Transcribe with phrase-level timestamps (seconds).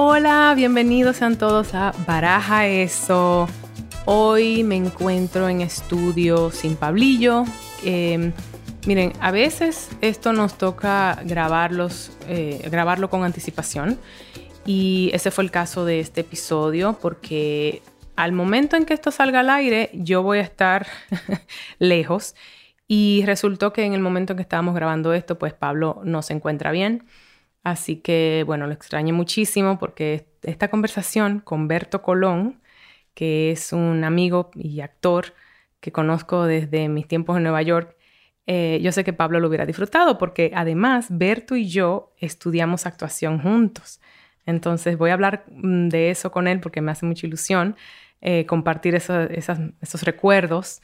[0.00, 3.48] Hola, bienvenidos sean todos a Baraja Eso.
[4.04, 7.42] Hoy me encuentro en estudio sin Pablillo.
[7.84, 8.32] Em,
[8.86, 13.98] miren, a veces esto nos toca grabarlos, eh, grabarlo con anticipación.
[14.64, 17.82] Y ese fue el caso de este episodio porque
[18.14, 20.86] al momento en que esto salga al aire, yo voy a estar
[21.80, 22.36] lejos.
[22.86, 26.34] Y resultó que en el momento en que estábamos grabando esto, pues Pablo no se
[26.34, 27.02] encuentra bien.
[27.70, 32.60] Así que, bueno, lo extrañé muchísimo porque esta conversación con Berto Colón,
[33.14, 35.34] que es un amigo y actor
[35.80, 37.94] que conozco desde mis tiempos en Nueva York,
[38.46, 43.38] eh, yo sé que Pablo lo hubiera disfrutado porque además Berto y yo estudiamos actuación
[43.38, 44.00] juntos.
[44.46, 47.76] Entonces voy a hablar mm, de eso con él porque me hace mucha ilusión
[48.22, 50.80] eh, compartir esos recuerdos.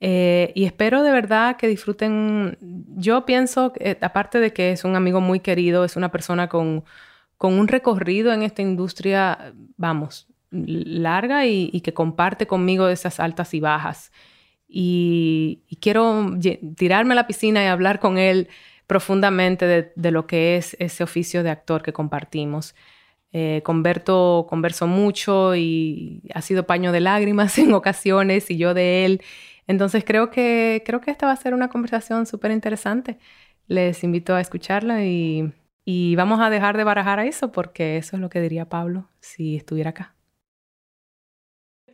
[0.00, 2.58] Eh, y espero de verdad que disfruten.
[2.96, 6.84] Yo pienso, eh, aparte de que es un amigo muy querido, es una persona con,
[7.38, 13.60] con un recorrido en esta industria, vamos, larga y, que comparte conmigo esas altas y
[13.60, 14.12] bajas.
[14.68, 16.38] Y, quiero
[16.76, 18.48] tirarme a la piscina y hablar con él
[18.86, 22.74] profundamente de, lo que es ese oficio de actor que compartimos.
[23.32, 29.04] Eh, converto, converso mucho y ha sido paño de lágrimas en ocasiones y yo de
[29.04, 29.22] él.
[29.66, 33.18] Entonces creo que, creo que esta va a ser una conversación súper interesante.
[33.66, 35.52] Les invito a escucharla y,
[35.84, 39.08] y vamos a dejar de barajar a eso porque eso es lo que diría Pablo
[39.20, 40.14] si estuviera acá.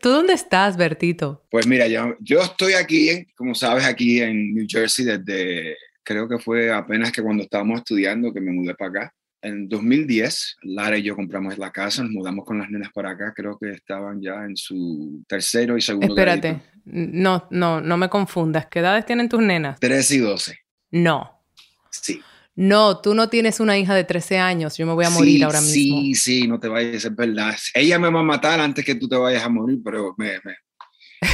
[0.00, 1.44] ¿Tú dónde estás, Bertito?
[1.50, 6.38] Pues mira, yo, yo estoy aquí, como sabes, aquí en New Jersey desde, creo que
[6.38, 11.02] fue apenas que cuando estábamos estudiando que me mudé para acá en 2010, Lara y
[11.02, 14.44] yo compramos la casa, nos mudamos con las nenas para acá, creo que estaban ya
[14.44, 18.66] en su tercero y segundo Espérate, no, no, no me confundas.
[18.66, 19.80] ¿Qué edades tienen tus nenas?
[19.80, 20.58] 13 y 12.
[20.92, 21.42] No.
[21.90, 22.20] Sí.
[22.56, 25.60] No, tú no tienes una hija de 13 años, yo me voy a morir ahora
[25.60, 26.00] mismo.
[26.02, 27.54] Sí, sí, no te vayas, es verdad.
[27.74, 30.56] Ella me va a matar antes que tú te vayas a morir, pero me, me,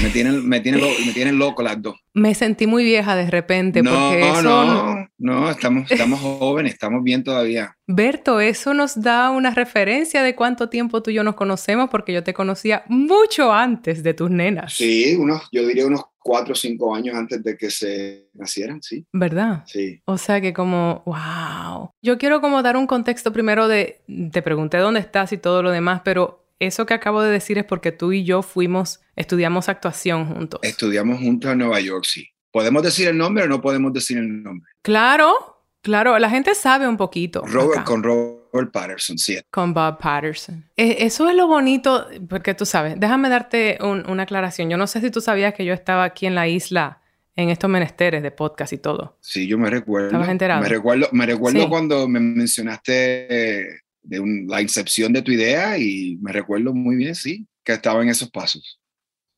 [0.02, 1.96] me tienen, me, tienen, me tienen loco las dos.
[2.12, 3.82] Me sentí muy vieja de repente.
[3.82, 7.76] No, porque eso no, no, estamos, estamos jóvenes, estamos bien todavía.
[7.86, 12.12] Berto, eso nos da una referencia de cuánto tiempo tú y yo nos conocemos, porque
[12.12, 14.74] yo te conocía mucho antes de tus nenas.
[14.74, 19.06] Sí, unos, yo diría unos cuatro o cinco años antes de que se nacieran, sí.
[19.12, 19.62] ¿Verdad?
[19.66, 20.00] Sí.
[20.06, 21.90] O sea que como, wow.
[22.02, 24.00] Yo quiero como dar un contexto primero de,
[24.32, 27.64] te pregunté dónde estás y todo lo demás, pero eso que acabo de decir es
[27.64, 30.60] porque tú y yo fuimos, estudiamos actuación juntos.
[30.62, 32.28] Estudiamos juntos en Nueva York, sí.
[32.50, 34.70] ¿Podemos decir el nombre o no podemos decir el nombre?
[34.82, 35.34] Claro,
[35.82, 37.42] claro, la gente sabe un poquito.
[37.46, 39.38] Robert, con Robert Patterson, sí.
[39.50, 40.64] Con Bob Patterson.
[40.76, 44.70] E, eso es lo bonito, porque tú sabes, déjame darte una aclaración.
[44.70, 47.02] Yo no sé si tú sabías que yo estaba aquí en la isla
[47.34, 49.18] en estos menesteres de podcast y todo.
[49.20, 50.06] Sí, yo me recuerdo.
[50.06, 50.62] ¿Estabas enterado?
[50.62, 56.32] Me recuerdo, me recuerdo cuando me mencionaste de la incepción de tu idea y me
[56.32, 58.78] recuerdo muy bien, sí, que estaba en esos pasos.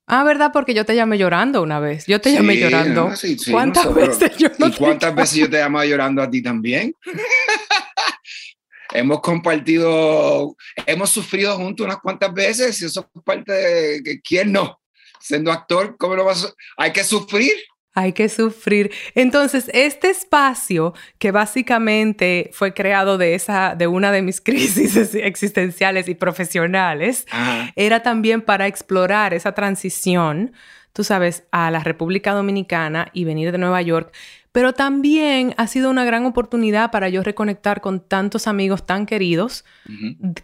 [0.07, 0.51] Ah, ¿verdad?
[0.53, 2.07] Porque yo te llamé llorando una vez.
[2.07, 3.13] Yo te llamé llorando.
[3.51, 6.95] ¿Cuántas veces yo ¿Y cuántas veces yo te llamado llorando a ti también?
[8.95, 10.57] hemos compartido,
[10.87, 14.81] hemos sufrido juntos unas cuantas veces y eso es parte de quién no.
[15.21, 16.55] Siendo actor, ¿cómo lo vas a...
[16.79, 17.53] Hay que sufrir.
[17.99, 18.93] Hay que sufrir.
[19.17, 26.09] Entonces, este espacio que básicamente fue creado de esa, de una de mis crisis existenciales
[26.09, 27.27] y profesionales,
[27.75, 30.53] era también para explorar esa transición,
[30.93, 34.13] tú sabes, a la República Dominicana y venir de Nueva York,
[34.53, 39.65] pero también ha sido una gran oportunidad para yo reconectar con tantos amigos tan queridos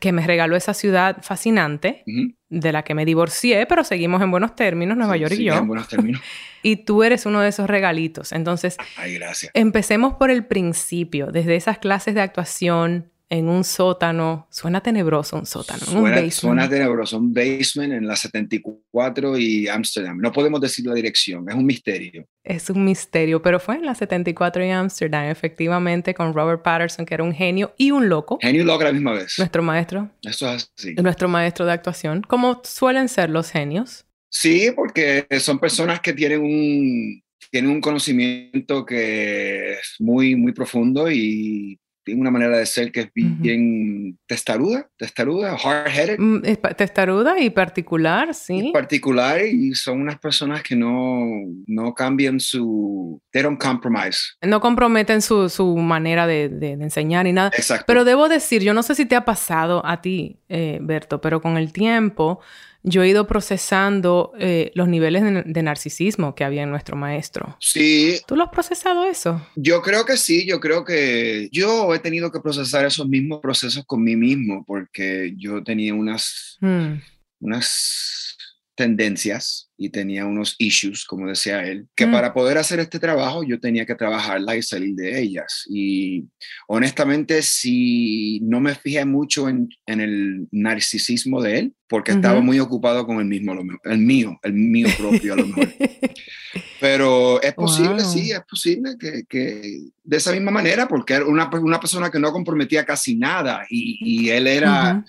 [0.01, 2.05] que me regaló esa ciudad fascinante,
[2.49, 5.55] de la que me divorcié, pero seguimos en buenos términos, Nueva York y yo.
[5.55, 6.21] En buenos términos.
[6.63, 8.33] y tú eres uno de esos regalitos.
[8.33, 9.51] Entonces, Ay, gracias.
[9.55, 14.47] empecemos por el principio, desde esas clases de actuación, en un sótano.
[14.51, 16.33] Suena tenebroso un sótano, suena, un basement.
[16.33, 20.19] Suena tenebroso, un basement en la 74 y Amsterdam.
[20.19, 22.27] No podemos decir la dirección, es un misterio.
[22.43, 27.15] Es un misterio, pero fue en la 74 y Amsterdam, efectivamente, con Robert Patterson, que
[27.15, 28.39] era un genio y un loco.
[28.41, 29.35] Genio y loco a la misma vez.
[29.39, 30.11] Nuestro maestro.
[30.23, 30.95] Eso es así.
[30.95, 34.07] Nuestro maestro de actuación, como suelen ser los genios.
[34.29, 41.09] Sí, porque son personas que tienen un, tienen un conocimiento que es muy, muy profundo
[41.09, 46.19] y tiene una manera de ser que es bien testaruda, testaruda, hard-headed.
[46.19, 46.43] Mm,
[46.77, 48.71] testaruda y particular, sí.
[48.73, 51.27] particular y son unas personas que no,
[51.67, 53.21] no cambian su...
[53.33, 54.19] They don't compromise.
[54.43, 57.51] No comprometen su, su manera de, de, enseñar ni nada.
[57.57, 57.85] Exacto.
[57.87, 61.41] Pero debo decir, yo no sé si te ha pasado a ti, eh, Berto, pero
[61.41, 62.41] con el tiempo
[62.85, 67.57] yo he ido procesando eh, los niveles de, narcisismo que había en nuestro maestro.
[67.59, 68.21] Sí.
[68.27, 69.45] ¿Tú lo has procesado eso?
[69.57, 73.85] Yo creo que sí, yo creo que yo he tenido que procesar esos mismos procesos
[73.87, 77.01] con mí mismo porque yo tenía unas, hmm.
[77.41, 78.37] unas
[78.75, 82.13] tendencias y tenía unos issues, como decía él, que hmm.
[82.13, 85.65] para poder hacer este trabajo yo tenía que trabajarlas y salir de ellas.
[85.69, 86.25] Y
[86.69, 92.59] honestamente, si no me fijé mucho en, en el narcisismo de él, porque estaba muy
[92.59, 93.55] ocupado con el mismo,
[93.85, 95.69] el mío, el mío propio a lo mejor.
[96.81, 101.49] Pero es posible, sí, es posible que, que, de esa misma manera, porque era una,
[101.61, 105.05] una persona que no comprometía casi nada y, y él era...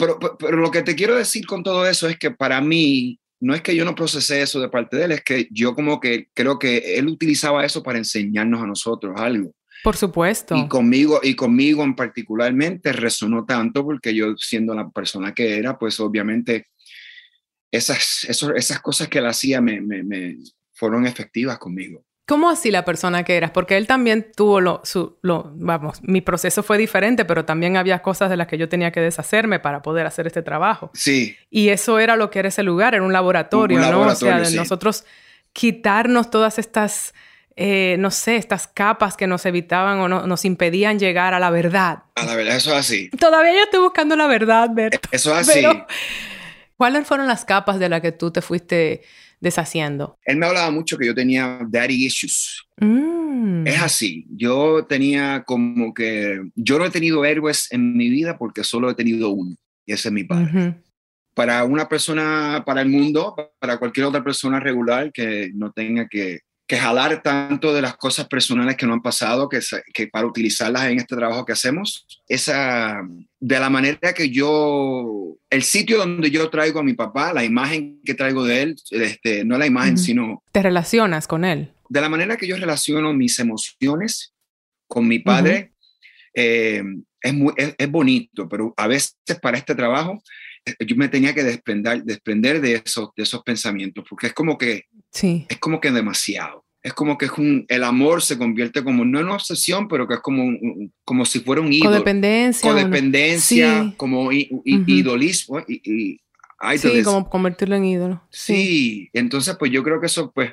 [0.00, 3.54] pero, pero, lo que te quiero decir con todo eso es que para mí, no
[3.54, 6.28] es que yo no procesé eso de parte de él, es que yo como que
[6.34, 9.54] creo que él utilizaba eso para enseñarnos a nosotros algo.
[9.82, 10.56] Por supuesto.
[10.56, 15.78] Y conmigo, y conmigo en particularmente resonó tanto porque yo siendo la persona que era,
[15.78, 16.66] pues obviamente
[17.70, 20.36] esas, esas cosas que él hacía me, me, me,
[20.72, 22.04] fueron efectivas conmigo.
[22.30, 23.50] ¿Cómo así la persona que eras?
[23.50, 28.02] Porque él también tuvo lo, su, lo, vamos, mi proceso fue diferente, pero también había
[28.02, 30.92] cosas de las que yo tenía que deshacerme para poder hacer este trabajo.
[30.94, 31.36] Sí.
[31.50, 34.02] Y eso era lo que era ese lugar, era un laboratorio, un, ¿no?
[34.02, 35.02] o sea, de nosotros
[35.52, 37.14] quitarnos todas estas,
[37.56, 41.50] eh, no sé, estas capas que nos evitaban o no, nos impedían llegar a la
[41.50, 42.04] verdad.
[42.14, 43.10] A la verdad, eso es así.
[43.18, 45.08] Todavía yo estoy buscando la verdad, Berto.
[45.10, 45.66] Eso es así.
[46.76, 49.02] ¿Cuáles fueron las capas de las que tú te fuiste
[49.40, 50.18] deshaciendo?
[50.24, 52.66] Él me hablaba mucho que yo tenía daddy issues.
[52.76, 53.66] Mm.
[53.66, 54.26] Es así.
[54.30, 58.94] Yo tenía como que, yo no he tenido héroes en mi vida porque solo he
[58.94, 59.56] tenido uno,
[59.86, 60.76] y ese es mi padre.
[61.34, 66.40] Para una persona, para el mundo, para cualquier otra persona regular que no tenga que
[66.70, 69.58] que jalar tanto de las cosas personales que no han pasado, que,
[69.92, 73.00] que para utilizarlas en este trabajo que hacemos, esa,
[73.40, 78.00] de la manera que yo, el sitio donde yo traigo a mi papá, la imagen
[78.04, 80.44] que traigo de él, este, no la imagen, sino...
[80.52, 81.72] ¿Te relacionas con él?
[81.88, 84.32] De la manera que yo relaciono mis emociones
[84.86, 85.72] con mi padre,
[86.34, 86.84] eh,
[87.20, 90.22] es, muy, es, bonito, pero a veces para este trabajo
[90.64, 94.56] eh, yo me tenía que desprender, desprender de, esos, de esos pensamientos, porque es como
[94.56, 95.46] que Sí.
[95.48, 96.64] Es como que demasiado.
[96.82, 100.08] Es como que es un, el amor se convierte como, no en una obsesión, pero
[100.08, 100.50] que es como,
[101.04, 101.90] como si fuera un ídolo.
[101.90, 102.70] Codependencia.
[102.70, 105.60] Codependencia, como idolismo.
[105.68, 106.20] Y,
[106.78, 108.22] sí, como convertirlo en ídolo.
[108.30, 109.10] Sí.
[109.12, 110.52] entonces pues yo creo que eso pues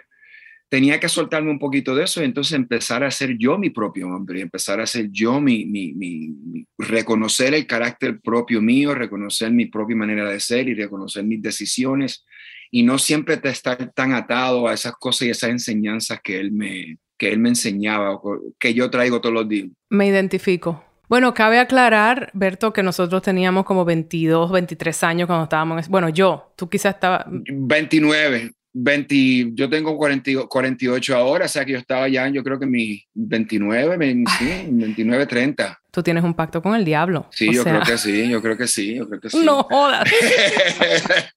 [0.69, 4.10] tenía que soltarme un poquito de eso y entonces empezar a ser yo mi propio
[4.10, 9.68] hombre, empezar a ser yo mi, mi, mi, reconocer el carácter propio mío, reconocer mi
[9.68, 12.25] propia manera de ser y reconocer mis decisiones
[12.72, 16.52] y no siempre te estar tan atado a esas cosas y esas enseñanzas que él
[16.52, 18.19] me, que él me enseñaba,
[18.60, 19.68] que yo traigo todos los días.
[19.90, 20.84] Me identifico.
[21.10, 25.92] Bueno, cabe aclarar, Berto, que nosotros teníamos como 22, 23 años cuando estábamos en...
[25.92, 27.25] Bueno, yo, tú quizás estabas...
[27.30, 32.60] 29, 20, yo tengo 40, 48 ahora, o sea que yo estaba ya, yo creo
[32.60, 35.80] que mi 29, 29, 30.
[35.92, 37.28] Tú tienes un pacto con el diablo.
[37.31, 39.39] Sí, yo creo que sí, yo creo que sí, yo creo que sí.
[39.46, 40.10] No jodas.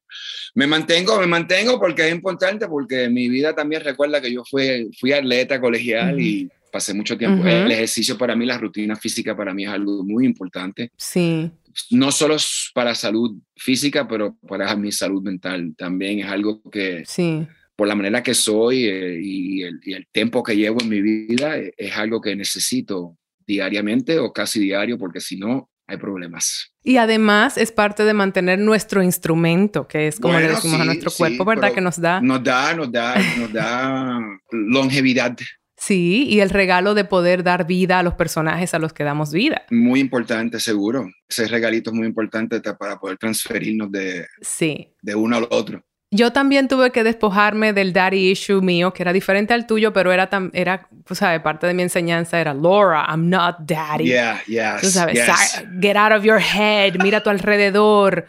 [0.55, 4.91] me mantengo, me mantengo porque es importante, porque mi vida también recuerda que yo fui,
[4.99, 7.47] fui atleta colegial y pasé mucho tiempo.
[7.47, 10.91] El ejercicio para mí, la rutina física para mí es algo muy importante.
[10.97, 11.51] Sí.
[11.91, 12.37] No solo
[12.75, 17.47] para salud física, pero para mi salud mental también es algo que, sí.
[17.77, 21.01] por la manera que soy eh, y, el, y, el, tiempo que llevo en mi
[21.01, 23.17] vida, eh, es algo que necesito
[23.47, 26.73] diariamente o casi diario, porque si no, hay problemas.
[26.83, 31.11] Y además es parte de mantener nuestro instrumento, que es como le decimos a nuestro
[31.11, 31.73] cuerpo, ¿verdad?
[31.73, 32.21] Que nos da...
[32.21, 34.21] Nos da, nos da, nos da
[34.51, 35.37] longevidad.
[35.77, 39.33] Sí, y el regalo de poder dar vida a los personajes a los que damos
[39.33, 39.63] vida.
[39.71, 41.11] Muy importante, seguro.
[41.27, 44.95] Ese regalito es muy importante para poder transferirnos de, sí.
[45.01, 45.83] de uno al otro.
[46.13, 50.13] Yo también tuve que despojarme del daddy issue mío, que era diferente al tuyo, pero
[50.13, 51.41] era, tan, era pues, ¿sabes?
[51.41, 54.07] Parte de mi enseñanza era, Laura, I'm not daddy.
[54.07, 55.65] Yeah, yes, Tú sabes, yes.
[55.81, 58.27] get out of your head, mira a tu alrededor.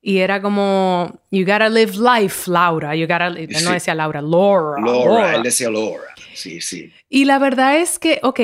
[0.00, 2.94] Y era como, you gotta live life, Laura.
[2.94, 3.64] You gotta, sí.
[3.64, 4.80] no decía Laura, Laura.
[4.80, 5.34] Laura, Laura.
[5.34, 6.04] él decía Laura.
[6.32, 6.92] Sí, sí.
[7.08, 8.38] Y la verdad es que, ok,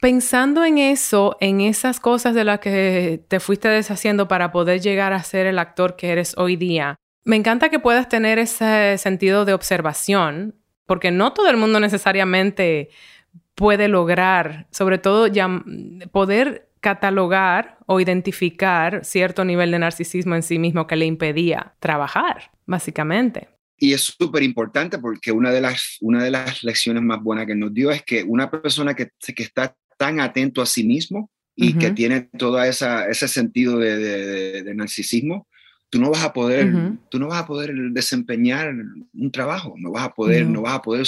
[0.00, 5.12] pensando en eso, en esas cosas de las que te fuiste deshaciendo para poder llegar
[5.12, 9.44] a ser el actor que eres hoy día, me encanta que puedas tener ese sentido
[9.44, 10.54] de observación,
[10.86, 12.90] porque no todo el mundo necesariamente
[13.54, 15.48] puede lograr, sobre todo ya
[16.12, 22.52] poder catalogar o identificar cierto nivel de narcisismo en sí mismo que le impedía trabajar,
[22.66, 23.48] básicamente.
[23.76, 27.54] Y es súper importante porque una de, las, una de las lecciones más buenas que
[27.54, 31.74] nos dio es que una persona que, que está tan atento a sí mismo y
[31.74, 35.48] que tiene todo esa, ese sentido de, de, narcisismo,
[35.90, 36.72] tú no vas a poder,
[37.10, 38.74] tú no vas a poder desempeñar
[39.14, 41.06] un trabajo, no vas a poder, no, vas a poder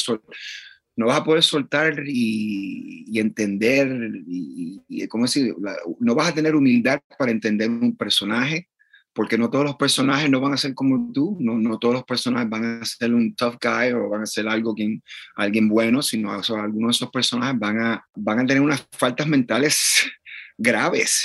[0.96, 3.88] no vas a poder soltar y, entender,
[4.26, 5.54] y, ¿cómo decir?
[5.98, 8.68] no vas a tener humildad para entender un personaje,
[9.12, 12.04] porque no todos los personajes no van a ser como tú, no, no todos los
[12.04, 15.02] personajes van a ser un tough guy o van a ser algo quien,
[15.36, 20.06] alguien bueno, sino algunos de esos personajes van a, van a tener unas faltas mentales
[20.58, 21.24] graves.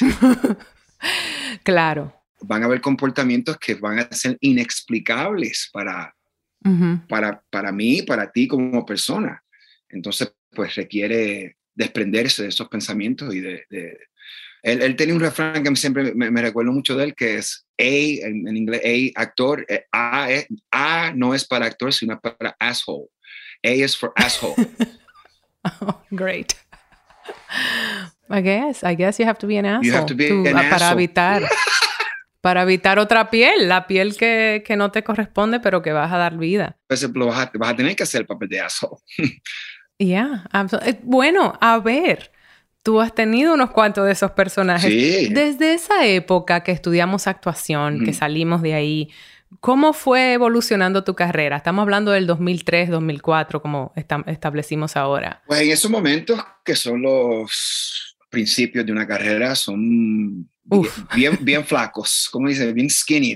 [1.64, 2.14] claro.
[2.42, 6.16] Van a haber comportamientos que van a ser inexplicables para,
[7.08, 9.42] para, para mí, para ti como persona.
[9.90, 13.66] Entonces, pues requiere desprenderse de esos pensamientos y de...
[14.64, 17.84] Él, él, tenía un refrán que siempre me, recuerdo mucho de él, que es A,
[17.84, 23.06] en, inglés, A, actor, eh, A, eh, A no es para actor, sino para asshole.
[23.64, 24.56] A es for asshole.
[25.82, 26.56] oh, great.
[28.28, 29.86] I guess, I guess you have to be an asshole.
[29.86, 30.70] You have to be an asshole.
[30.72, 31.44] Para evitar.
[32.46, 36.18] para evitar otra piel, la piel que, que, no te corresponde, pero que vas a
[36.18, 36.78] dar vida.
[36.86, 39.02] Pues vas a, vas a tener que hacer el papel de asshole.
[39.98, 42.32] Ya, yeah, bueno, a ver,
[42.84, 44.92] tú has tenido unos cuantos de esos personajes.
[44.92, 45.34] Sí.
[45.34, 49.10] Desde esa época que estudiamos actuación, que salimos de ahí,
[49.60, 51.58] ¿cómo fue evolucionando tu carrera?
[51.58, 55.42] Estamos hablando del 2003, 2004, como establecimos ahora.
[55.48, 60.48] Pues en esos momentos, que son los principios de una carrera, son
[61.16, 63.36] bien, bien, flacos, como dice, bien skinny.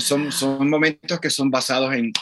[0.00, 2.12] son, son momentos que son basados en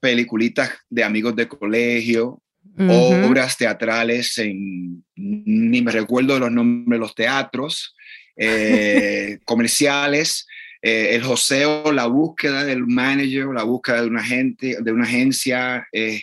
[0.00, 2.42] peliculitas de amigos de colegio,
[2.78, 7.94] obras teatrales en, ni me recuerdo los nombres de los teatros,
[8.36, 10.46] eh, comerciales,
[10.82, 15.86] eh, el joseo, la búsqueda del manager, la búsqueda de una, gente, de una agencia,
[15.92, 16.22] eh,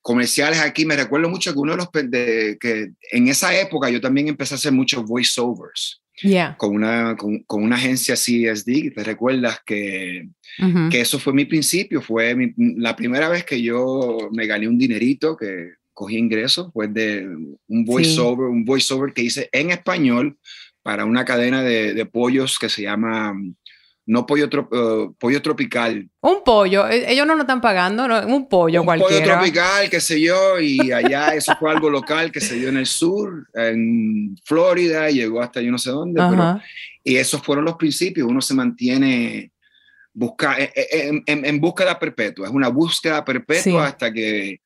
[0.00, 0.86] comerciales aquí.
[0.86, 4.56] Me recuerdo mucho que uno de los, que en esa época yo también empecé a
[4.56, 6.00] hacer muchos voiceovers.
[6.56, 10.28] Con, una, con, con, una agencia CSD, te recuerdas que,
[10.90, 15.36] que eso fue mi principio, fue la primera vez que yo me gané un dinerito,
[15.36, 20.38] que cogí ingresos, fue de un voiceover, un voiceover que hice en español
[20.82, 23.34] para una cadena de, de pollos que se llama
[24.06, 26.08] no pollo, eh, pollo tropical.
[26.20, 30.20] Un pollo, e, ellos no nos están pagando, un pollo un pollo tropical, qué sé
[30.20, 35.10] yo, y allá eso fue algo local que se dio en el sur, en Florida,
[35.10, 36.20] y llegó hasta yo no sé dónde,
[37.02, 39.50] y esos fueron los principios, uno se mantiene
[40.14, 44.60] busca, eh, eh, en, en, búsqueda perpetua, es una búsqueda perpetua hasta que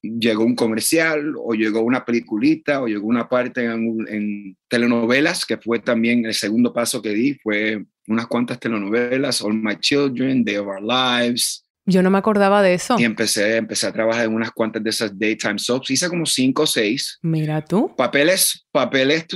[0.00, 5.58] llegó un comercial o llegó una peliculita o llegó una parte en, en, telenovelas, que
[5.58, 10.56] fue también el segundo paso que di, fue unas cuantas telenovelas, All My Children, Day
[10.56, 11.64] of Our Lives.
[11.86, 12.96] Yo no me acordaba de eso.
[12.98, 15.90] Y empecé, empecé a trabajar en unas cuantas de esas daytime soaps.
[15.90, 17.18] Hice como cinco o seis.
[17.20, 17.94] Mira tú.
[17.94, 19.26] Papeles, papeles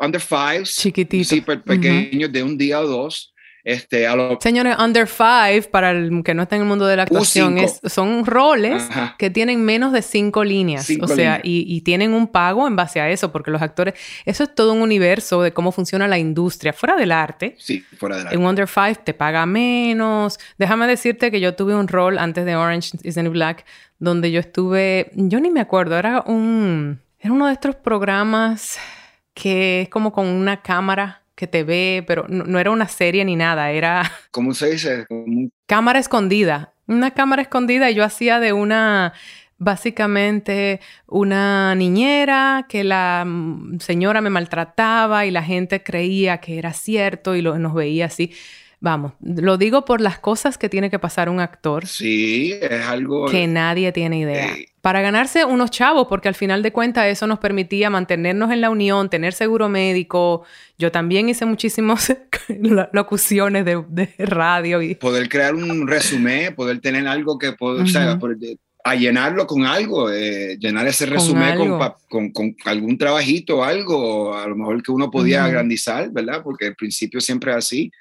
[0.00, 0.76] under fives.
[0.76, 1.28] Chiquititos.
[1.28, 3.31] Sí, pequeños, de un día o dos.
[3.64, 4.08] Este,
[4.40, 7.80] Señores, Under Five, para el que no está en el mundo de la actuación, es,
[7.84, 8.88] son roles
[9.18, 10.88] que tienen menos de cinco líneas.
[11.00, 14.54] o sea, Y, tienen un pago en base a eso, porque los actores, eso es
[14.54, 17.54] todo un universo de cómo funciona la industria, fuera del arte.
[17.58, 18.36] Sí, fuera del arte.
[18.36, 20.38] En Under Five te paga menos.
[20.58, 23.64] Déjame decirte que yo tuve un rol antes de Orange is the New Black,
[23.98, 28.78] donde yo estuve, yo ni me acuerdo, era un, era uno de estos programas
[29.34, 33.34] que es como con una cámara que te ve, pero no, era una serie ni
[33.34, 34.08] nada, era...
[34.30, 35.06] ¿Cómo se dice?
[35.66, 36.72] Cámara escondida.
[36.86, 39.12] Una cámara escondida y yo hacía de una,
[39.58, 46.72] básicamente, una niñera que la mm, señora me maltrataba y la gente creía que era
[46.72, 48.32] cierto y lo, nos veía así.
[48.78, 51.88] Vamos, lo digo por las cosas que tiene que pasar un actor.
[51.88, 53.26] Sí, es algo...
[53.26, 54.52] Que nadie tiene idea.
[54.52, 58.60] Eh, para ganarse unos chavos, porque al final de cuentas eso nos permitía mantenernos en
[58.60, 60.42] la unión, tener seguro médico.
[60.76, 62.14] Yo también hice muchísimas
[62.92, 64.82] locuciones de, radio.
[64.82, 64.96] Y...
[64.96, 68.18] Poder crear un resumen, poder tener algo que, o sea,
[68.84, 71.56] a llenarlo con algo, eh, llenar ese resumen
[72.08, 76.42] con, con, algún trabajito, algo, a lo mejor que uno podía agrandizar, ¿verdad?
[76.42, 77.92] Porque al principio siempre es así,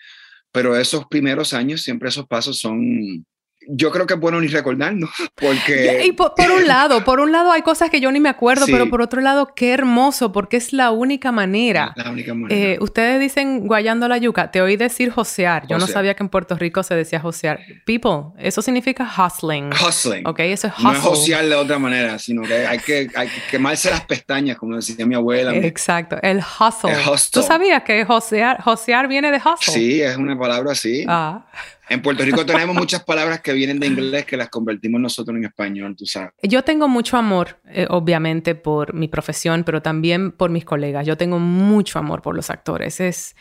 [0.52, 3.24] pero esos primeros años siempre esos pasos son
[3.68, 6.04] yo creo que es bueno ni recordarnos, porque...
[6.06, 8.90] Y por, un lado, por un lado hay cosas que yo ni me acuerdo, pero
[8.90, 11.94] por otro lado, qué hermoso, porque es la única manera.
[11.96, 12.60] La única manera.
[12.60, 16.30] Eh, ustedes dicen guayando la yuca, te oí decir josear, yo no sabía que en
[16.30, 17.60] Puerto Rico se decía josear.
[17.86, 19.72] People, eso significa hustling.
[19.74, 20.28] Hustling.
[20.28, 20.92] Ok, eso es hustle.
[20.92, 24.58] No es josear de otra manera, sino que hay que, hay que quemarse las pestañas,
[24.58, 25.56] como decía mi abuela.
[25.56, 26.92] Exacto, el hustle.
[26.92, 27.42] El hustle.
[27.42, 29.74] ¿Tú sabías que josear, josear viene de hustle?
[29.74, 31.06] Sí, es una palabra así.
[31.08, 31.46] Ah.
[31.90, 35.46] En Puerto Rico tenemos muchas palabras que vienen de inglés que las convertimos nosotros en
[35.46, 36.32] español, tú sabes.
[36.42, 41.06] Yo tengo mucho amor, eh, obviamente, por mi profesión, pero también por mis colegas.
[41.06, 43.00] Yo tengo mucho amor por los actores.
[43.00, 43.36] Es,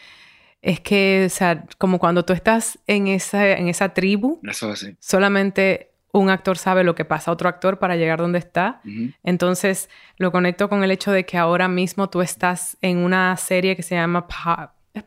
[0.62, 4.96] es que, o sea, como cuando tú estás en esa, en esa tribu, Eso sí.
[4.98, 8.80] solamente un actor sabe lo que pasa a otro actor para llegar donde está.
[9.22, 13.76] Entonces, lo conecto con el hecho de que ahora mismo tú estás en una serie
[13.76, 14.26] que se llama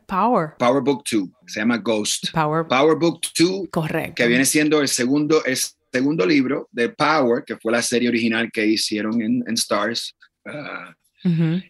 [0.05, 0.55] Power.
[0.57, 2.31] Power Book 2, se llama Ghost.
[2.31, 3.67] Power, Power Book 2.
[3.71, 4.13] Correcto.
[4.15, 5.57] Que viene siendo el segundo, el
[5.91, 10.15] segundo libro de Power, que fue la serie original que hicieron en, Stars.
[10.45, 10.93] Ah,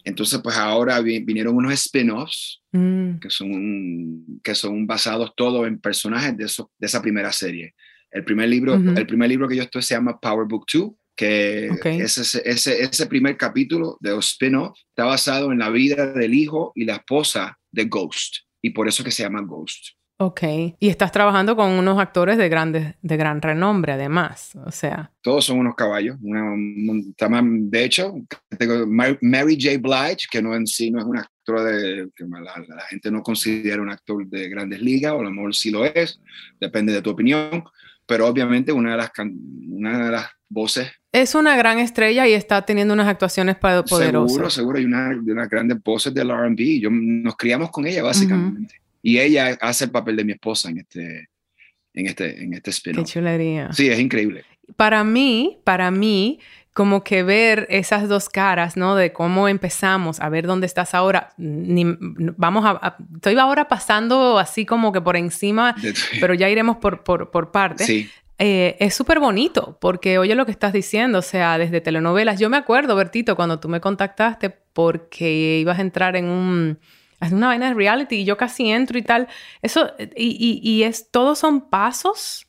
[0.04, 3.20] entonces, pues ahora vinieron unos spin-offs mm.
[3.20, 7.76] que, son, que son basados todos en personajes de, eso, de esa primera serie.
[8.10, 11.68] El primer libro, el primer libro que yo estoy se llama Power Book 2 que
[11.84, 16.86] ese, ese, ese, primer capítulo de spin-off está basado en la vida del hijo y
[16.86, 19.90] la esposa de Ghost, y por eso que se llama Ghost.
[20.18, 20.42] Ok,
[20.80, 25.12] y estás trabajando con unos actores de, grandes, de gran renombre, además, o sea.
[25.22, 26.18] Todos son unos caballos.
[26.22, 28.14] de hecho,
[28.58, 29.80] tengo Mary J.
[29.80, 33.82] Blige, que no en sí no es un actor de, que la, gente no considera
[33.82, 36.22] un actor de grandes ligas, o a lo mejor sí lo es,
[36.60, 37.64] depende de tu opinión,
[38.06, 39.12] pero obviamente una de las,
[39.68, 44.00] una de las voces es una gran estrella y está teniendo unas actuaciones poderosas.
[44.00, 44.80] Seguro, seguro.
[44.80, 46.82] Hay una, de unas grandes voces del RB.
[46.82, 48.82] Yo nos criamos con ella, básicamente.
[49.04, 51.30] Y ella hace el papel de mi esposa en este,
[51.94, 53.72] en este, en este spin Qué chulería.
[53.74, 54.44] Sí, es increíble.
[54.76, 56.40] Para mí, para mí,
[56.74, 58.96] como que ver esas dos caras, ¿no?
[58.96, 61.32] De cómo empezamos a ver dónde estás ahora.
[61.38, 65.76] vamos a, Estoy ahora pasando así como que por encima,
[66.20, 67.86] pero ya iremos por, por, por partes.
[67.86, 68.10] Sí.
[68.40, 72.40] Eh, es súper bonito porque oye lo que estás diciendo, o sea, desde telenovelas.
[72.40, 76.80] Yo me acuerdo, Bertito, cuando tú me contactaste porque ibas a entrar en un
[77.32, 79.28] una vaina de reality y yo casi entro y tal.
[79.62, 82.48] Eso, y, y, es, todos son pasos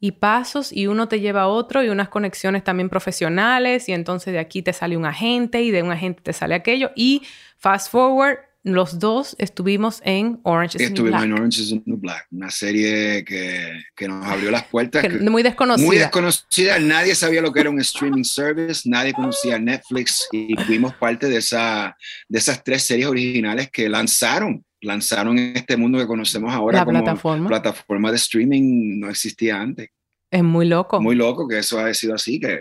[0.00, 4.32] y pasos y uno te lleva a otro y unas conexiones también profesionales y entonces
[4.32, 7.22] de aquí te sale un agente y de un agente te sale aquello y
[7.56, 11.22] fast forward los dos estuvimos en Orange is the New Black.
[11.22, 15.04] en Orange is the New Black, una serie que, que nos abrió las puertas.
[15.20, 15.86] muy desconocida.
[15.86, 16.78] Muy desconocida.
[16.80, 21.36] Nadie sabía lo que era un streaming service, nadie conocía Netflix y fuimos parte de,
[21.36, 21.96] esa,
[22.28, 24.64] de esas tres series originales que lanzaron.
[24.80, 27.48] Lanzaron en este mundo que conocemos ahora La como plataforma.
[27.48, 29.90] plataforma de streaming, no existía antes.
[30.30, 31.00] Es muy loco.
[31.00, 32.60] Muy loco que eso haya sido así, que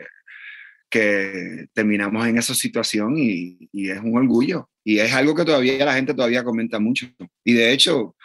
[0.89, 4.69] que terminamos en esa situación y, es un orgullo.
[4.87, 7.07] Y es algo que todavía la gente todavía comenta mucho.
[7.43, 8.15] Y de hecho,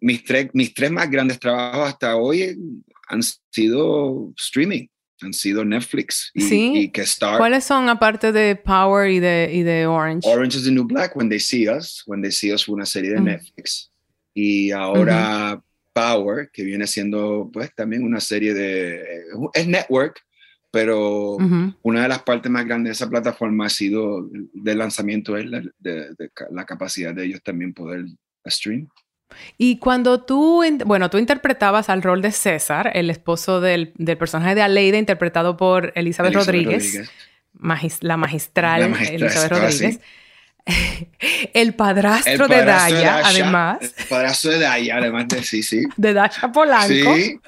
[0.00, 2.56] mis tres, mis tres más grandes trabajos hasta hoy
[3.08, 4.86] han sido streaming,
[5.20, 6.90] han sido Netflix y, ¿Sí?
[6.94, 7.36] que Star.
[7.36, 10.28] ¿Cuáles son aparte de Power y de, y de Orange?
[10.28, 12.04] Orange is the New Black, When They See Us.
[12.06, 13.90] When They See Us fue una serie de Netflix.
[14.32, 15.60] Y ahora
[15.92, 19.02] Power, que viene siendo pues también una serie de...
[19.52, 20.20] Es network,
[20.74, 21.36] pero
[21.82, 25.62] una de las partes más grandes de esa plataforma ha sido del lanzamiento es la,
[25.78, 26.08] de,
[26.50, 28.06] la capacidad de ellos también poder
[28.44, 28.88] stream.
[29.56, 34.56] Y cuando tú, bueno, tú interpretabas al rol de César, el esposo del, del personaje
[34.56, 37.08] de Aleida, interpretado por Elizabeth, Rodríguez,
[38.00, 40.00] la, magistral Elizabeth Rodríguez.
[41.54, 43.78] el padrastro, de, Daya, además.
[43.80, 45.84] El padrastro de Daya, además de sí, sí.
[45.96, 47.14] De Dasha Polanco.
[47.14, 47.38] Sí.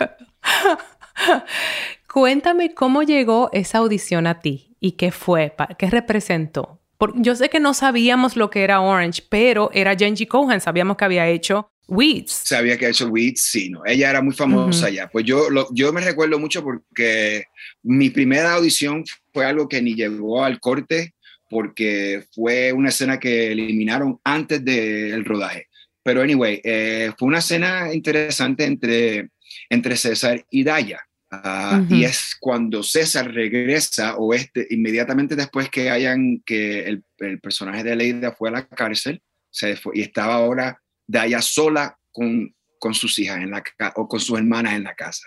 [2.16, 6.80] Cuéntame cómo llegó esa audición a ti y qué fue, qué representó.
[6.96, 10.96] Porque yo sé que no sabíamos lo que era Orange, pero era Jenji Cohen, sabíamos
[10.96, 12.32] que había hecho Weeds.
[12.32, 13.84] Sabía que había hecho Weeds, sí, no.
[13.84, 15.08] Ella era muy famosa ya.
[15.08, 15.42] Pues yo,
[15.74, 17.44] yo me recuerdo mucho porque
[17.82, 21.12] mi primera audición fue algo que ni llegó al corte
[21.50, 25.68] porque fue una escena que eliminaron antes del rodaje.
[26.02, 29.28] Pero anyway, eh, fue una escena interesante entre,
[29.68, 31.06] entre César y Daya.
[31.44, 37.40] Ah, y es cuando César regresa o este, inmediatamente después que hayan que el, el
[37.40, 41.98] personaje de Leida fue a la cárcel se fue, y estaba ahora de allá sola
[42.12, 43.62] con, con sus hijas en la,
[43.96, 45.26] o con sus hermanas en la casa.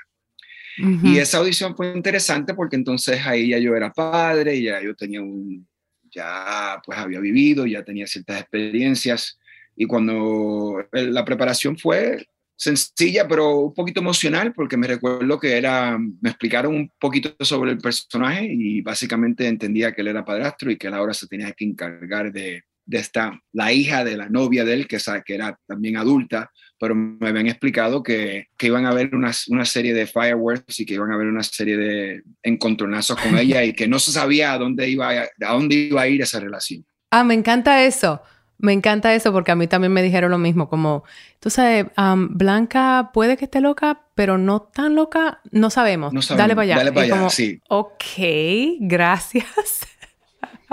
[1.03, 5.21] Y esa audición fue interesante porque entonces ahí ya yo era padre, ya yo tenía
[5.21, 5.67] un,
[6.09, 9.37] ya pues había vivido, ya tenía ciertas experiencias.
[9.75, 12.25] Y cuando la preparación fue
[12.59, 17.71] sencilla, pero un poquito emocional, porque me recuerdo que era, me explicaron un poquito sobre
[17.71, 21.53] el personaje y básicamente entendía que él era padrastro y que él ahora se tenía
[21.53, 25.57] que encargar de, de esta, la hija de la novia de él, que, que era
[25.67, 30.05] también adulta, pero me habían explicado que, que iban a haber una, una, serie de
[30.05, 33.99] fireworks y que iban a haber una serie de encontronazos con ella y que no
[33.99, 36.85] se sabía a dónde iba a, a dónde iba a ir esa relación.
[37.09, 38.21] Ah, me encanta eso.
[38.59, 41.03] Me encanta eso porque a mí también me dijeron lo mismo, como,
[41.39, 41.85] tú sabes,
[42.29, 46.13] Blanca puede que esté loca, pero no tan loca, no sabemos.
[46.13, 46.43] No sabemos.
[46.43, 46.75] Dale para allá.
[46.75, 47.61] Dale para allá, sí.
[47.69, 48.03] Ok,
[48.81, 49.87] gracias.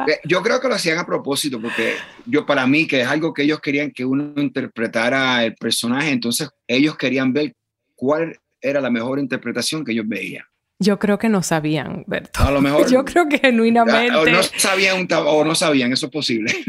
[0.06, 1.94] Eh, yo creo que lo hacían a propósito porque
[2.26, 6.50] yo para mí que es algo que ellos querían que uno interpretara el personaje, entonces
[6.66, 7.54] ellos querían ver
[7.94, 10.44] cuál era la mejor interpretación que ellos veían.
[10.78, 12.40] Yo creo que no sabían, Berto.
[12.42, 12.86] A lo mejor.
[12.90, 14.14] Yo creo que genuinamente.
[14.14, 16.54] O no sabían, o no sabían, eso es posible.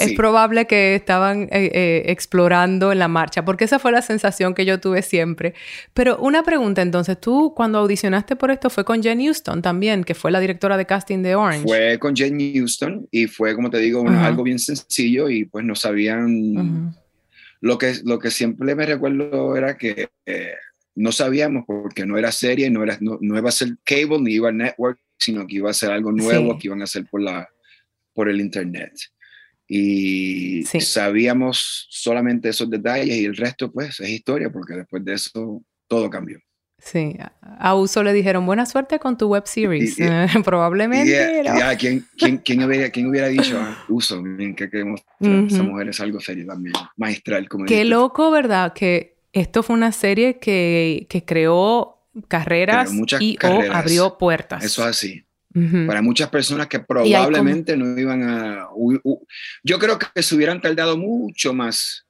[0.00, 4.54] Es probable que estaban eh, eh, explorando en la marcha, porque esa fue la sensación
[4.54, 5.54] que yo tuve siempre.
[5.94, 10.14] Pero una pregunta, entonces, tú cuando audicionaste por esto fue con Jen Houston también, que
[10.14, 11.62] fue la directora de casting de Orange.
[11.62, 15.74] Fue con Jen Houston y fue, como te digo, algo bien sencillo y pues no
[15.74, 16.92] sabían.
[17.60, 20.08] lo, que, lo que siempre me recuerdo era que.
[20.26, 20.54] Eh,
[20.94, 24.48] no sabíamos porque no era serie, no, era, no, iba a ser cable ni iba
[24.48, 27.48] a network, sino que iba a ser algo nuevo que iban a hacer por, la,
[28.12, 28.92] por el internet.
[29.72, 35.62] Y sabíamos solamente esos detalles y el resto pues es historia porque después de eso
[35.86, 36.40] todo cambió.
[36.82, 39.96] Sí, a Uso le dijeron buena suerte con tu web series.
[40.44, 41.42] Probablemente.
[41.78, 44.22] ¿quién, quién, quién, hubiera, ¿quién, hubiera, dicho a Uso
[44.56, 48.72] que queremos esa mujer es algo serio también, maestral como Qué loco, ¿verdad?
[48.72, 52.90] Que esto fue una serie que, que creó carreras
[53.20, 54.64] y o abrió puertas.
[54.64, 55.24] Eso es así.
[55.86, 58.68] Para muchas personas que probablemente no iban a...
[59.64, 62.06] yo creo que se hubieran tardado mucho más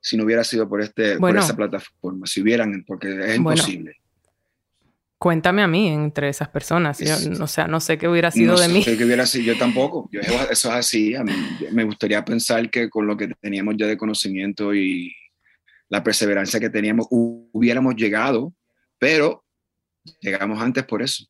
[0.00, 3.96] si no hubiera sido por, este, por esta plataforma, si hubieran, porque es imposible.
[5.16, 7.00] cuéntame a mí entre esas personas.
[7.40, 8.82] o sea, no sé qué hubiera sido de mí.
[8.82, 10.10] Sé qué hubiera sido, yo tampoco.
[10.12, 11.14] eso es así.
[11.14, 11.32] A mí,
[11.70, 15.14] me gustaría pensar que con lo que teníamos ya de conocimiento y,
[15.88, 18.54] la perseverancia que teníamos, hubiéramos llegado,
[18.98, 19.44] pero
[20.20, 21.24] llegamos antes por eso,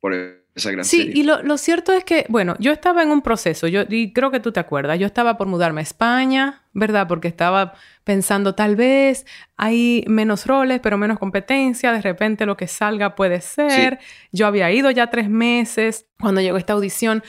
[0.00, 0.14] por
[0.54, 3.82] esa gran Sí, y lo, cierto es que, bueno, yo estaba en un proceso, yo,
[3.88, 7.06] y creo que tú te acuerdas, yo estaba por mudarme a España, ¿verdad?
[7.08, 7.74] Porque estaba
[8.04, 9.26] pensando, tal vez
[9.56, 13.98] hay menos roles, pero menos competencia, de repente lo que salga puede ser.
[14.32, 17.22] Yo había ido ya tres meses cuando llegó esta audición,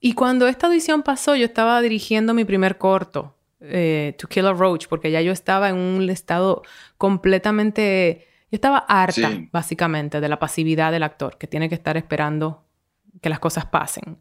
[0.00, 3.33] y cuando esta audición pasó, yo estaba dirigiendo mi primer corto.
[3.66, 6.62] Eh, to Kill a Roach, porque ya yo estaba en un estado
[6.98, 8.26] completamente...
[8.50, 12.64] Yo estaba harta, básicamente, de la pasividad del actor, que tiene que estar esperando
[13.20, 14.18] que las cosas pasen.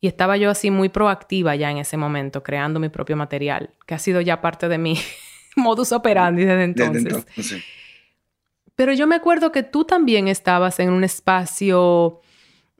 [0.00, 3.94] Y estaba yo así muy proactiva ya en ese momento, creando mi propio material, que
[3.94, 4.96] ha sido ya parte de mi
[5.56, 7.62] modus operandi desde entonces.
[8.74, 12.20] Pero yo me acuerdo que tú también estabas en un espacio...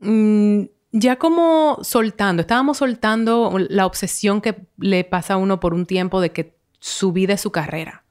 [0.01, 5.87] Mm, ya como soltando, estábamos soltando la obsesión que le pasa a uno por un
[5.87, 8.05] tiempo de que su vida es su carrera,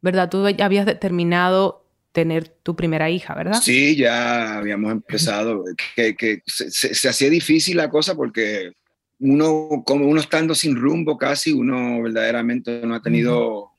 [0.00, 0.30] ¿verdad?
[0.30, 3.60] Tú ya habías determinado tener tu primera hija, ¿verdad?
[3.60, 5.64] Sí, ya habíamos empezado,
[5.96, 8.72] que, que se, hacía difícil la cosa porque
[9.18, 13.73] uno, como uno estando sin rumbo casi, uno verdaderamente no ha tenido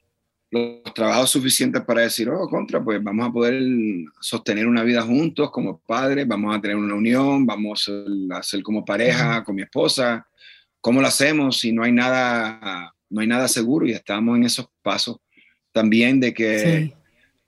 [0.52, 3.62] los trabajos suficientes para decir, oh, contra, pues vamos a poder
[4.20, 7.92] sostener una vida juntos como padres, vamos a tener una unión, vamos
[8.32, 10.26] a ser como pareja con mi esposa.
[10.80, 13.88] ¿Cómo lo hacemos si no hay nada, no hay nada seguro?
[13.88, 15.18] Y estamos en esos pasos
[15.72, 16.94] también de que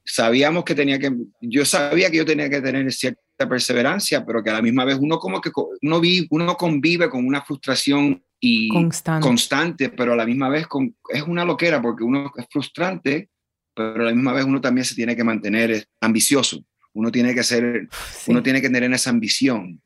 [0.03, 4.49] sabíamos que tenía que, yo sabía que yo tenía que tener cierta perseverancia, pero que
[4.49, 8.69] a la misma vez uno como que uno, vive, uno convive con una frustración y
[8.69, 9.89] constante.
[9.89, 13.29] pero a la misma vez con, es una loquera porque uno es frustrante,
[13.73, 16.63] pero a la misma vez uno también se tiene que mantener ambicioso.
[16.93, 17.87] Uno tiene que ser,
[18.27, 19.81] uno tiene que tener esa ambición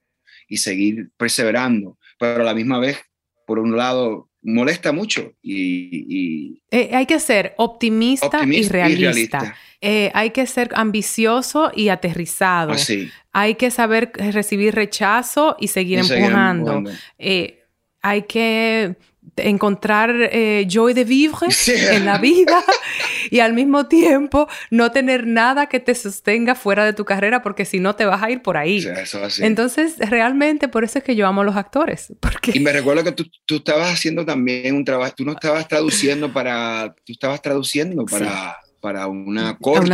[0.48, 3.00] y seguir perseverando, pero a la misma vez,
[3.46, 6.62] por un lado, molesta mucho y...
[6.72, 9.56] Eh, hay que ser optimista, y realista.
[9.82, 12.74] Eh, hay que ser ambicioso y aterrizado.
[13.34, 16.84] Hay que saber recibir rechazo y seguir empujando.
[17.18, 17.61] Eh,
[18.02, 18.96] hay que
[19.38, 21.48] encontrar eh, joy de vivre
[21.92, 22.64] en la vida
[23.30, 27.66] y al mismo tiempo no tener nada que te sostenga fuera de tu carrera porque
[27.66, 28.86] si no te vas a ir por ahí.
[29.40, 32.14] Entonces, realmente por eso es que yo amo a los actores.
[32.20, 32.52] Porque...
[32.54, 36.32] Y me recuerdo que tú, tú estabas haciendo también un trabajo, tú no estabas traduciendo
[36.32, 39.90] para, tú estabas traduciendo para para una corte.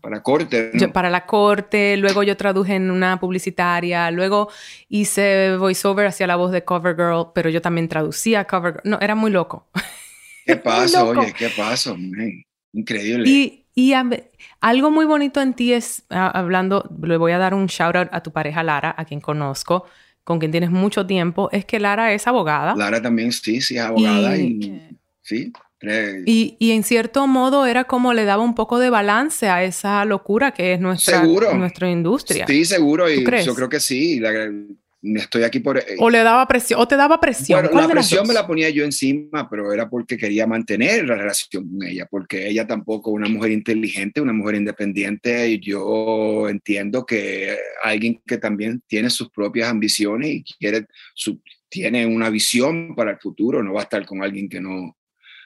[0.00, 0.88] para corte.
[0.92, 4.50] para la corte, luego yo traduje en una publicitaria, luego
[4.88, 8.82] hice voiceover hacia la voz de Covergirl, pero yo también traducía Covergirl.
[8.84, 9.68] No, era muy loco.
[10.44, 11.04] ¿Qué pasa?
[11.04, 11.94] Oye, ¿qué pasa?
[12.72, 13.28] increíble.
[13.28, 13.94] Y, y
[14.60, 18.22] algo muy bonito en ti es, hablando, le voy a dar un shout out a
[18.22, 19.86] tu pareja Lara, a quien conozco,
[20.24, 22.74] con quien tienes mucho tiempo, es que Lara es abogada.
[22.74, 25.52] Lara también sí, sí es abogada y, sí.
[26.26, 30.04] Y, y, en cierto modo era como le daba un poco de balance a esa
[30.04, 32.46] locura que es nuestra, nuestra industria.
[32.46, 33.10] Sí, seguro.
[33.10, 34.20] Y yo creo que sí.
[34.20, 34.50] La,
[35.02, 35.78] estoy aquí por...
[35.78, 37.62] Eh, o le daba presión, o te daba presión.
[37.62, 41.68] Bueno, la presión me la ponía yo encima, pero era porque quería mantener la relación
[41.68, 47.56] con ella, porque ella tampoco una mujer inteligente, una mujer independiente, y yo entiendo que
[47.82, 53.18] alguien que también tiene sus propias ambiciones y quiere, su, tiene una visión para el
[53.18, 54.96] futuro, no va a estar con alguien que no...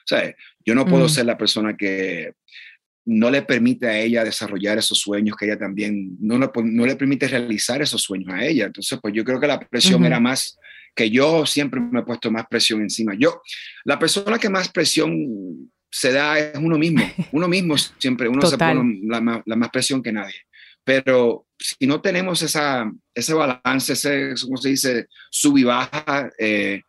[0.05, 1.09] Sea, yo no puedo mm.
[1.09, 2.33] ser la persona que
[3.05, 7.27] no le permite a ella desarrollar esos sueños que ella también, no, no, le permite
[7.27, 8.65] realizar esos sueños a ella.
[8.65, 10.57] Entonces, pues yo creo que la presión era más,
[10.95, 13.13] que yo siempre me he puesto más presión encima.
[13.15, 13.41] Yo,
[13.83, 17.03] la persona que más presión se da es uno mismo.
[17.31, 20.35] Uno mismo siempre, uno se pone la, más presión que nadie.
[20.83, 25.07] Pero si no tenemos esa, ese balance, ese, ¿cómo se dice?
[25.31, 26.81] Sub y baja, eh,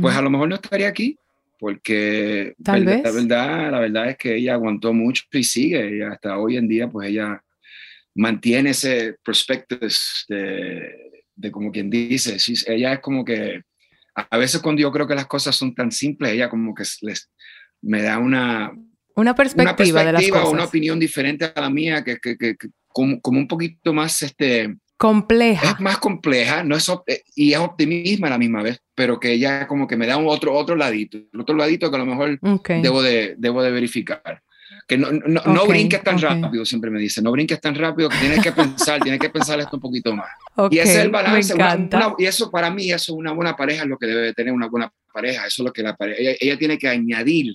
[0.00, 1.18] pues a lo mejor no estaría aquí
[1.58, 3.02] porque Tal la, vez.
[3.04, 6.68] la verdad, la verdad es que ella aguantó mucho y sigue, y hasta hoy en
[6.68, 7.42] día pues ella
[8.14, 9.88] mantiene ese perspective
[10.28, 13.62] de, de como quien dice, ella es como que
[14.14, 17.30] a veces cuando yo creo que las cosas son tan simples, ella como que les,
[17.82, 18.72] me da una,
[19.14, 20.48] una perspectiva, de las cosas.
[20.48, 22.56] una opinión diferente a la mía, que, que, que,
[22.88, 25.70] como, como, un poquito más este, compleja.
[25.70, 26.90] Es más compleja, no es
[27.34, 30.26] y es optimismo a la misma vez, pero que ella como que me da un
[30.26, 32.38] otro, otro ladito, otro ladito que a lo mejor
[32.82, 34.42] debo, de, debo de verificar.
[34.88, 38.18] Que no, no, no brinques tan rápido, siempre me dice, no brinques tan rápido, que
[38.18, 40.28] tienes que pensar, tienes que pensar esto un poquito más.
[40.70, 41.54] y ese es el balance.
[42.18, 44.68] y eso para mí, eso es una buena pareja, es lo que debe tener una
[44.68, 47.52] buena pareja, eso es lo que la pareja, ella, tiene que añadir,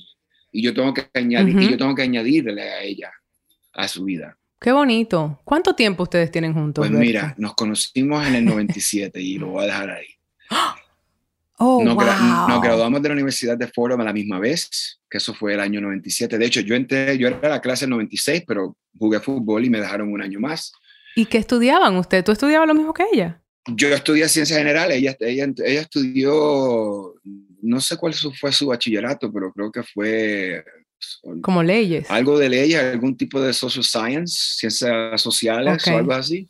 [0.52, 3.12] y yo tengo que añadir, y yo tengo que añadirle a ella,
[3.74, 4.38] a su vida.
[4.62, 5.42] Qué bonito.
[5.44, 6.88] ¿Cuánto tiempo ustedes tienen juntos?
[6.88, 10.08] Pues mira, nos conocimos en el 97 y lo voy a dejar ahí.
[11.64, 12.04] Oh, nos, wow.
[12.50, 15.60] nos, graduamos de la Universidad de Fordham a la misma vez, que eso fue el
[15.60, 16.40] año 97.
[16.40, 19.80] De hecho, yo entré, yo era la clase del 96, pero jugué fútbol y me
[19.80, 20.72] dejaron un año más.
[21.16, 22.24] ¿Y qué estudiaban ustedes?
[22.24, 23.44] ¿Tú estudiabas lo mismo que ella?
[23.68, 27.14] Yo estudié ciencias generales, ella, ella, ella estudió,
[27.62, 30.66] no sé cuál fue su bachillerato, pero creo que fue
[31.42, 32.10] como leyes.
[32.10, 36.50] Algo de leyes, algún tipo de social science, ciencias sociales o algo así.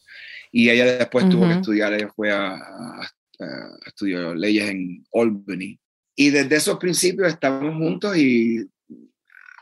[0.51, 3.01] Y ella después tuvo que estudiar, ella fue a, a,
[3.39, 5.79] a, estudiar leyes en Albany.
[6.15, 8.65] Y desde esos principios estamos juntos y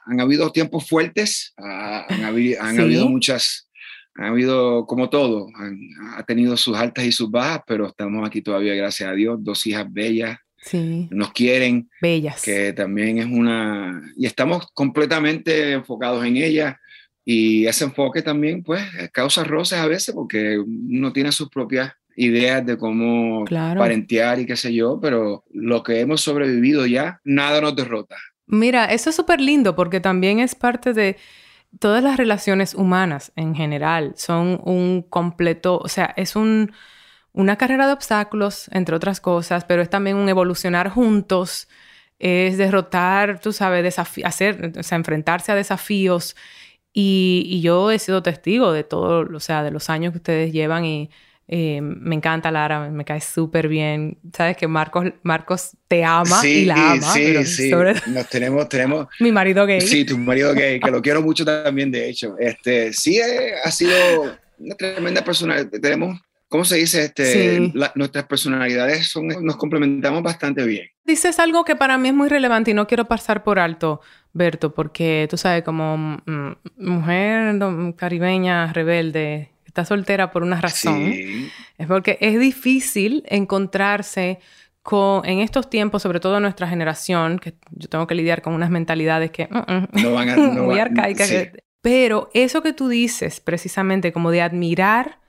[0.09, 3.69] han habido tiempos fuertes, han, habido, han habido muchas,
[4.15, 5.77] han habido como todo, han,
[6.15, 9.65] ha tenido sus altas y sus bajas, pero estamos aquí todavía, gracias a Dios, dos
[9.67, 11.07] hijas bellas, Sí.
[11.11, 11.89] nos quieren.
[12.01, 12.41] Bellas.
[12.41, 14.01] Que también es una...
[14.17, 16.79] Y estamos completamente enfocados en ella.
[17.25, 22.65] Y ese enfoque también, pues, causa roces a veces porque uno tiene sus propias ideas
[22.65, 23.79] de cómo claro.
[23.79, 28.17] parentear y qué sé yo, pero lo que hemos sobrevivido ya, nada nos derrota.
[28.45, 31.17] Mira, eso es súper lindo porque también es parte de
[31.79, 34.13] todas las relaciones humanas en general.
[34.17, 36.71] Son un completo, o sea, es un
[37.33, 41.67] una carrera de obstáculos, entre otras cosas, pero es también un evolucionar juntos,
[42.19, 46.35] es derrotar, tú sabes, hacer, o sea, enfrentarse a desafíos.
[46.91, 50.51] Y, y, yo he sido testigo de todo, o sea, de los años que ustedes
[50.51, 51.11] llevan y
[51.51, 54.19] eh, me encanta Lara, me, cae súper bien.
[54.37, 57.13] Sabes que Marcos, Marcos te ama sí, y la ama.
[57.13, 57.69] Sí, pero sí.
[57.71, 57.95] sobre...
[58.05, 59.07] Nos tenemos, tenemos.
[59.19, 59.81] Mi marido gay.
[59.81, 62.35] Sí, tu marido gay, que lo quiero mucho también, de hecho.
[62.37, 65.67] Este, sí, eh, ha sido una tremenda persona.
[65.67, 67.05] Tenemos ¿cómo se dice?
[67.05, 67.71] Este, Sí.
[67.75, 70.87] la- nuestras personalidades son, nos complementamos bastante bien.
[71.05, 74.01] Dices algo que para mí es muy relevante y no quiero pasar por alto,
[74.33, 81.11] Berto, porque tú sabes, como mm, mujer no, caribeña rebelde, está soltera por una razón,
[81.13, 84.39] Sí, es porque es difícil encontrarse
[84.81, 88.53] con, en estos tiempos, sobre todo en nuestra generación, que yo tengo que lidiar con
[88.53, 89.47] unas mentalidades que...
[89.47, 90.35] mm, mm, no van a...
[90.35, 91.27] No muy arcaicas.
[91.27, 91.37] sí.
[91.81, 95.19] Pero eso que tú dices, precisamente, como de admirar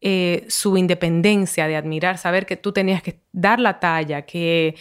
[0.00, 4.74] eh, su independencia, de admirar, saber que tú tenías que dar la talla, que,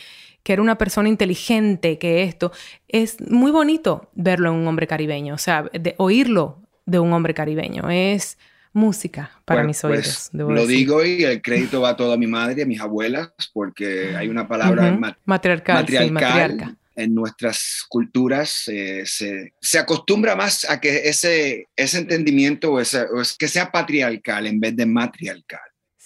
[0.43, 2.51] que era una persona inteligente, que esto,
[2.88, 7.34] es muy bonito verlo en un hombre caribeño, o sea, de oírlo de un hombre
[7.34, 8.38] caribeño, es
[8.73, 10.49] música para mis pues, oídos.
[10.49, 10.78] lo decir.
[10.78, 14.28] digo y el crédito va todo a mi madre y a mis abuelas, porque hay
[14.28, 16.75] una palabra matriarcal, sí, matriarca.
[16.95, 23.01] En nuestras culturas eh, se, se acostumbra más a que ese, ese entendimiento o, ese,
[23.13, 25.60] o es que sea patriarcal en vez de matriarcal.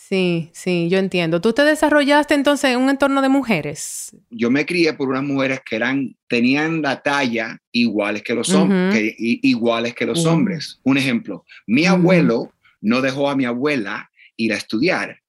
[0.10, 1.40] Sí, sí, yo entiendo.
[1.40, 4.10] ¿Tú te desarrollaste entonces en un entorno de mujeres?
[4.32, 9.14] Yo me crié por unas mujeres que eran, tenían la talla iguales que los, hombres,
[9.20, 10.80] iguales que los hombres.
[10.84, 15.20] Un ejemplo, mi abuelo no dejó a mi abuela ir a estudiar,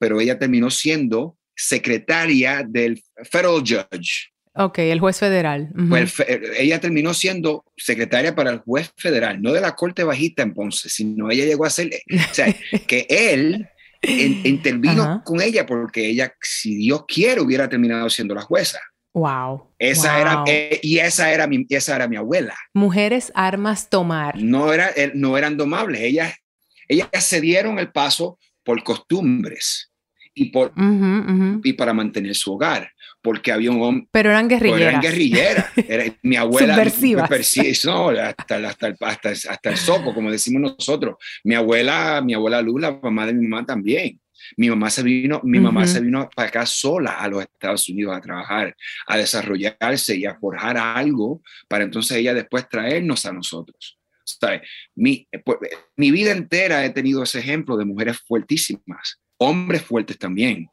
[0.00, 3.00] pero ella terminó siendo secretaria del
[3.30, 4.32] federal judge.
[4.56, 5.70] Ok, el juez federal.
[5.88, 6.14] Pues
[6.56, 10.88] ella terminó siendo secretaria para el juez federal, no de la Corte Bajista en Ponce,
[10.88, 12.54] sino ella llegó a ser, o sea,
[12.86, 13.68] que él
[14.02, 18.78] intervino con ella porque ella, si Dios quiere, hubiera terminado siendo la jueza.
[19.12, 19.70] Wow.
[19.78, 22.54] Esa era, eh, y esa era, mi, esa era mi abuela.
[22.74, 24.40] Mujeres armas tomar.
[24.40, 26.34] No, era, eh, no eran domables, ellas,
[26.88, 29.90] ellas se dieron el paso por costumbres
[30.32, 30.72] y, por,
[31.62, 32.93] y para mantener su hogar
[33.24, 34.06] porque había un hombre.
[34.10, 34.82] Pero eran guerrilleras.
[34.82, 35.66] eran guerrilleras.
[36.22, 36.74] mi abuela.
[36.74, 37.84] Subversivas.
[37.86, 41.16] no, hasta, hasta, el, hasta, hasta, el soco, como decimos nosotros.
[41.42, 44.20] Mi abuela, mi abuela Lula, mamá de mi mamá también.
[44.58, 48.14] Mi mamá se vino, mi mamá se vino para acá sola a los Estados Unidos
[48.14, 53.98] a trabajar, a desarrollarse y a forjar algo para entonces ella después traernos a nosotros.
[54.94, 55.58] Mi, eh, pues,
[55.96, 60.68] mi vida entera he tenido ese ejemplo de mujeres fuertísimas, hombres fuertes también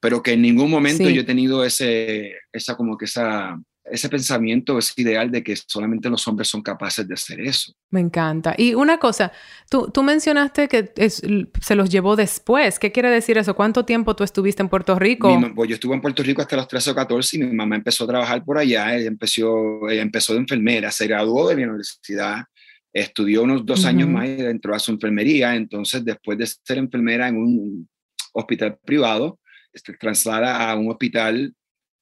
[0.00, 3.58] pero que en ningún momento yo he tenido ese, esa como que esa,
[3.90, 7.72] ese pensamiento, ese ideal de que solamente los hombres son capaces de hacer eso.
[7.90, 8.54] Me encanta.
[8.56, 9.32] Y una cosa,
[9.70, 12.78] tú, tú mencionaste que se los llevó después.
[12.78, 13.54] ¿Qué quiere decir eso?
[13.54, 15.28] ¿Cuánto tiempo tú estuviste en Puerto Rico?
[15.54, 18.04] pues yo estuve en Puerto Rico hasta los 13 o 14 y mi mamá empezó
[18.04, 18.94] a trabajar por allá.
[18.94, 22.44] Ella empezó, empezó de enfermera, se graduó de la universidad,
[22.92, 25.54] estudió unos dos años más y entró a su enfermería.
[25.54, 27.88] Entonces, después de ser enfermera en un
[28.32, 29.38] hospital privado,
[29.78, 31.54] este, traslada a un hospital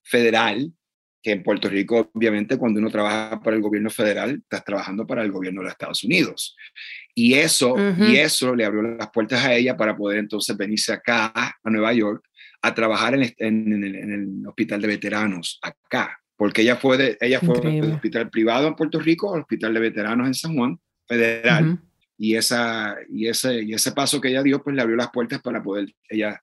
[0.02, 0.72] federal,
[1.22, 5.22] que en Puerto Rico, obviamente, cuando uno trabaja para el gobierno federal, estás trabajando para
[5.22, 6.56] el gobierno de los Estados Unidos.
[7.14, 11.32] Y eso, y eso le abrió las puertas a ella para poder entonces venirse acá,
[11.34, 12.24] a Nueva York,
[12.62, 16.18] a trabajar en, en, el, hospital de veteranos, acá.
[16.36, 19.80] Porque ella fue, de, ella fue del hospital privado en Puerto Rico al hospital de
[19.80, 21.78] veteranos en San Juan, federal.
[22.16, 25.42] y, esa, y, ese, y ese paso que ella dio, pues le abrió las puertas
[25.42, 26.40] para poder ella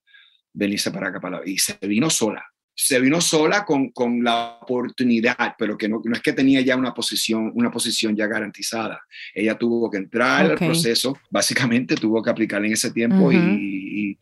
[0.54, 1.20] venirse para acá.
[1.20, 2.46] Para y se vino sola.
[2.76, 6.76] Se vino sola con, con la oportunidad, pero que no, no, es que tenía ya
[6.76, 9.00] una posición, una posición ya garantizada.
[9.36, 14.18] Ella tuvo que entrar al proceso, básicamente tuvo que aplicar en ese tiempo y,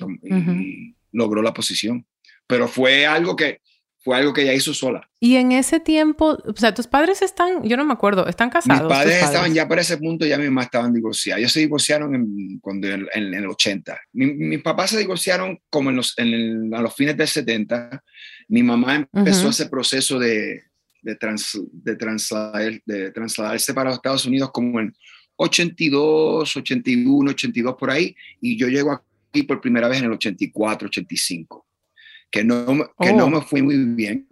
[1.14, 2.06] logró la posición.
[2.46, 3.61] Pero fue algo que,
[4.04, 5.08] fue algo que ella hizo sola.
[5.20, 8.82] Y en ese tiempo, o sea, tus padres están, yo no me acuerdo, están casados.
[8.82, 11.40] Mis padres, estaban ya para ese punto, ya mi mamá estaban divorciados.
[11.40, 14.00] Ellos se divorciaron en, cuando, en, el 80.
[14.14, 18.04] mis papás se divorciaron como en los, en a los fines del 70.
[18.48, 20.64] Mi mamá empezó ese proceso de,
[21.04, 21.18] de,
[21.72, 24.96] de, trasladar, de trasladarse para los Estados Unidos como en
[25.36, 28.16] 82, 81, 82 por ahí.
[28.42, 31.68] Y yo llego aquí por primera vez en el 84, 85
[32.32, 32.66] que no,
[33.00, 33.30] que no oh.
[33.30, 34.28] me fui muy bien.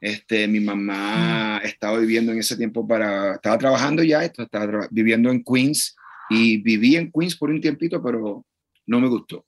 [0.00, 1.66] Este, mi mamá mm.
[1.66, 5.96] estaba viviendo en ese tiempo para, estaba trabajando ya, estaba viviendo en Queens
[6.30, 8.44] y viví en Queens por un tiempito, pero
[8.86, 9.44] no me gustó.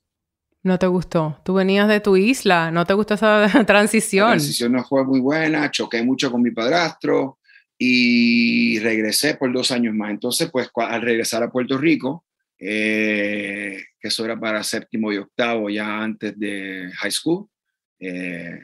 [0.63, 1.41] No te gustó.
[1.45, 4.27] Tú venías de tu isla, no te gustó esa transición.
[4.27, 7.39] La transición no fue muy buena, choqué mucho con mi padrastro
[7.79, 10.11] y regresé por dos años más.
[10.11, 12.25] Entonces, pues al regresar a Puerto Rico,
[12.59, 17.49] eh, que eso era para séptimo y octavo, ya antes de high school,
[18.01, 18.59] eh,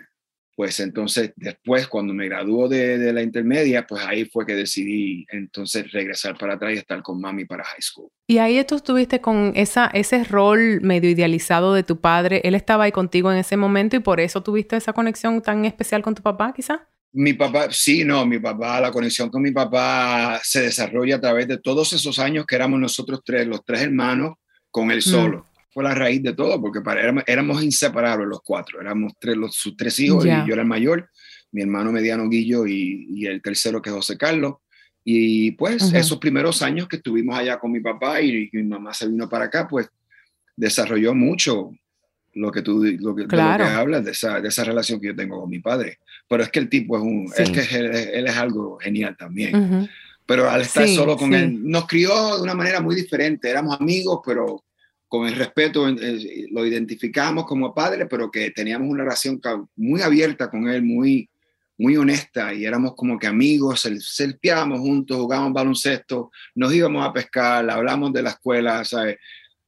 [0.56, 5.92] pues entonces después cuando me graduó de, la intermedia, pues ahí fue que decidí entonces
[5.92, 8.08] regresar para atrás y estar con mami para high school.
[8.26, 12.40] Y ahí tú estuviste con esa, ese rol medio idealizado de tu padre.
[12.42, 16.00] Él estaba ahí contigo en ese momento y por eso tuviste esa conexión tan especial
[16.00, 16.88] con tu papá, quizá.
[17.12, 21.46] Mi papá, sí, no, mi papá, la conexión con mi papá se desarrolla a través
[21.48, 24.36] de todos esos años que éramos nosotros tres, los tres hermanos,
[24.70, 25.46] con él mm.
[25.76, 29.76] Fue la raíz de todo, porque para, éramos, inseparables los cuatro, éramos tres, los, sus
[29.76, 31.10] tres hijos y yo era el mayor,
[31.52, 34.54] mi hermano mediano Guillo y, y el tercero que es José Carlos.
[35.04, 39.06] Y pues esos primeros años que estuvimos allá con mi papá y, mi mamá se
[39.06, 39.90] vino para acá, pues
[40.56, 41.72] desarrolló mucho
[42.32, 43.62] lo que tú lo que, claro.
[43.62, 45.98] de lo que hablas, de esa, de esa relación que yo tengo con mi padre.
[46.26, 49.90] Pero es que el tipo es un, es que él, es algo genial también.
[50.24, 53.50] Pero al estar solo con él, nos crió de una manera muy diferente.
[53.50, 54.64] Éramos amigos, pero
[55.08, 55.86] con el respeto
[56.50, 59.40] lo identificamos como padre, pero que teníamos una relación
[59.76, 61.28] muy abierta con él, muy,
[61.78, 67.68] muy honesta y éramos como que amigos, selfiábamos juntos, jugábamos baloncesto, nos íbamos a pescar,
[67.70, 69.18] hablamos de la escuela, ¿sabes?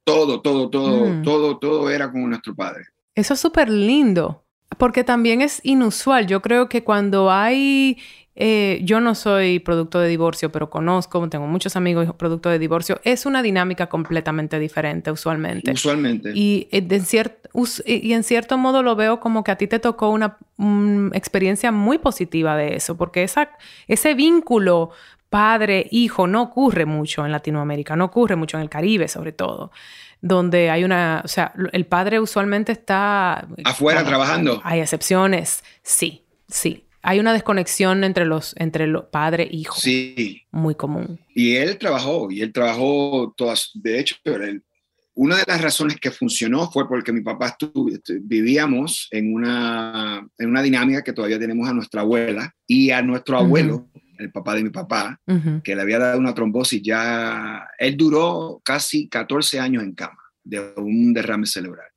[0.03, 1.23] Todo, todo, todo, mm.
[1.23, 2.85] todo, todo era con nuestro padre.
[3.15, 4.43] Eso es súper lindo,
[4.77, 6.25] porque también es inusual.
[6.25, 7.97] Yo creo que cuando hay
[8.41, 13.01] eh, yo no soy producto de divorcio, pero conozco, tengo muchos amigos producto de divorcio,
[13.03, 15.73] es una dinámica completamente diferente usualmente.
[15.73, 16.31] Usualmente.
[16.33, 16.81] Y, eh,
[17.85, 20.37] y en cierto modo lo veo como que a ti te tocó una
[21.13, 23.49] experiencia muy positiva de eso, porque esa,
[23.89, 24.91] ese vínculo
[25.29, 29.71] padre-hijo no ocurre mucho en Latinoamérica, no ocurre mucho en el Caribe sobre todo
[30.21, 34.59] donde hay una, o sea, el padre usualmente está afuera trabajando.
[34.65, 39.79] Hay excepciones, sí, sí hay una desconexión entre los entre los padre e hijo.
[39.79, 40.43] Sí.
[40.51, 41.19] Muy común.
[41.33, 44.15] Y él trabajó, y él trabajó todas, de hecho,
[45.13, 50.25] una de las razones que funcionó fue porque mi papá estuvo, este, vivíamos en una,
[50.37, 54.55] en una dinámica que todavía tenemos a nuestra abuela y a nuestro abuelo, el papá
[54.55, 55.19] de mi papá,
[55.63, 60.73] que le había dado una trombosis ya, él duró casi 14 años en cama de
[60.77, 61.87] un derrame cerebral.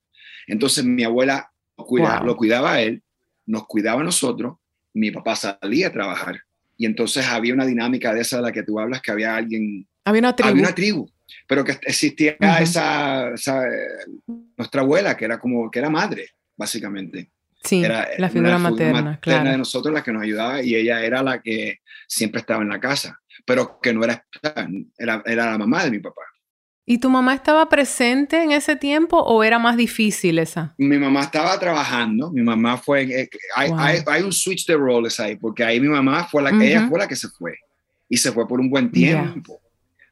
[0.46, 3.02] Entonces mi abuela lo cuidaba a él,
[3.46, 4.56] nos cuidaba a nosotros
[4.94, 6.40] mi papá salía a trabajar.
[6.76, 9.86] Y entonces había una dinámica de esa de la que tú hablas, que había alguien...
[10.04, 10.50] Había una tribu.
[10.50, 11.10] Había una tribu,
[11.46, 13.30] pero que existía esa,
[14.56, 17.30] nuestra abuela, que era como, que era madre, básicamente.
[17.62, 19.50] Sí, era, la figura materna, claro.
[19.50, 21.78] de nosotros la que nos ayudaba y ella era la que
[22.08, 24.26] siempre estaba en la casa, pero que no era,
[24.98, 26.22] era, era la mamá de mi papá.
[26.84, 30.74] ¿Y tu mamá estaba presente en ese tiempo o era más difícil esa?
[30.78, 35.36] Mi mamá estaba trabajando, mi mamá fue, eh, hay, hay, un switch de roles ahí,
[35.36, 37.56] porque ahí mi mamá fue la que, ella fue la que se fue
[38.08, 39.60] y se fue por un buen tiempo,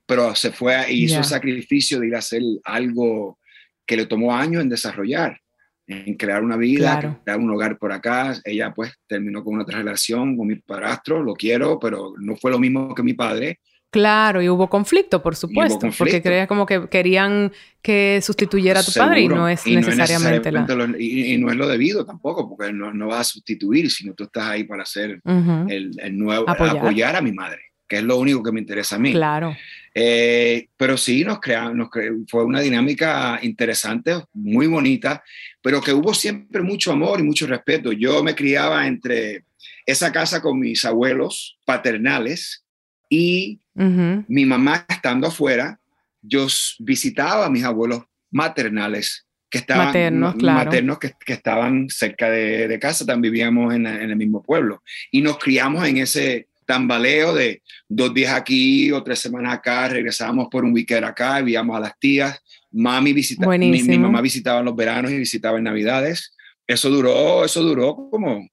[0.06, 3.38] pero se fue y hizo el sacrificio de ir a hacer algo
[3.84, 5.40] que le tomó años en desarrollar,
[5.88, 8.32] en crear una vida, crear un hogar por acá.
[8.44, 12.52] Ella pues terminó con una otra relación con mi padrastro, lo quiero, pero no fue
[12.52, 13.58] lo mismo que mi padre
[13.91, 17.51] Claro, y hubo conflicto, por supuesto, porque creía como que querían
[17.82, 20.64] que sustituyera a tu padre y no es necesariamente, la...
[20.97, 24.47] y, no es lo debido tampoco, porque no, no vas a sustituir, sino tú estás
[24.47, 27.16] ahí para hacer el, nuevo, apoyar.
[27.16, 29.11] a mi madre, que es lo único que me interesa a mí.
[29.12, 29.57] Claro.
[29.93, 31.88] Eh, pero sí, nos, crea, nos
[32.28, 35.24] fue una dinámica interesante, muy bonita,
[35.61, 37.91] pero que hubo siempre mucho amor y mucho respeto.
[37.91, 39.47] Yo me criaba entre
[39.84, 42.62] esa casa con mis abuelos paternales
[43.11, 45.78] y mi mamá estando afuera,
[46.22, 46.46] yo
[46.78, 52.78] visitaba a mis abuelos maternales que estaban maternos, maternos que, que, estaban cerca de, de
[52.78, 57.62] casa, también vivíamos en, en, el mismo pueblo y nos criamos en ese tambaleo de
[57.88, 61.98] dos días aquí o tres semanas acá, regresábamos por un weekend acá, vivíamos a las
[61.98, 62.40] tías,
[62.70, 66.36] mami visitaba, mi, mi, mamá visitaba en los veranos y visitaba en navidades.
[66.68, 68.48] Eso duró, eso duró como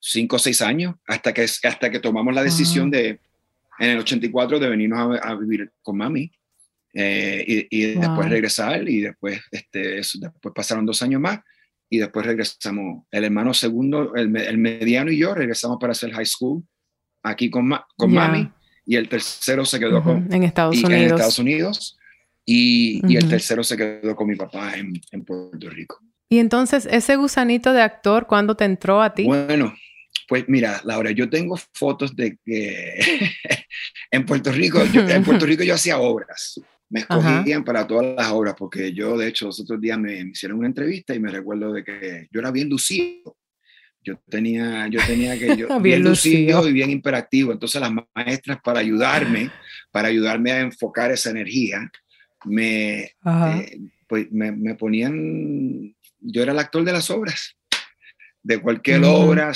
[0.00, 2.96] cinco o seis años hasta que, hasta que tomamos la decisión ah.
[2.96, 3.20] de
[3.78, 6.30] en el 84 de venirnos a, vivir con mami
[6.92, 11.40] eh, y, después regresar y después, este, después pasaron dos años más
[11.90, 16.64] y después regresamos, el hermano segundo, el, mediano y yo regresamos para hacer high school
[17.22, 18.50] aquí con, con mami
[18.86, 20.92] y el tercero se quedó con, en Estados Unidos.
[20.92, 21.98] En Estados Unidos
[22.44, 26.00] y, y, el tercero se quedó con mi papá en, en Puerto Rico.
[26.28, 29.24] Y entonces, ese gusanito de actor, ¿cuándo te entró a ti?
[29.24, 29.72] Bueno,
[30.28, 32.98] pues mira, Laura, yo tengo fotos de que
[34.14, 36.60] en Puerto Rico, en Puerto Rico yo hacía obras.
[36.88, 40.58] Me escogían para todas las obras, porque yo, de hecho, los otros días me, hicieron
[40.58, 43.36] una entrevista y me recuerdo de que yo era bien lucido.
[44.00, 47.52] Yo tenía, yo tenía que, yo, bien, lucido y bien imperativo.
[47.52, 49.50] Entonces las maestras para ayudarme,
[49.90, 51.90] para ayudarme a enfocar esa energía,
[52.44, 57.56] me, eh, pues me, me ponían, yo era el actor de las obras
[58.44, 59.52] de cualquier obra,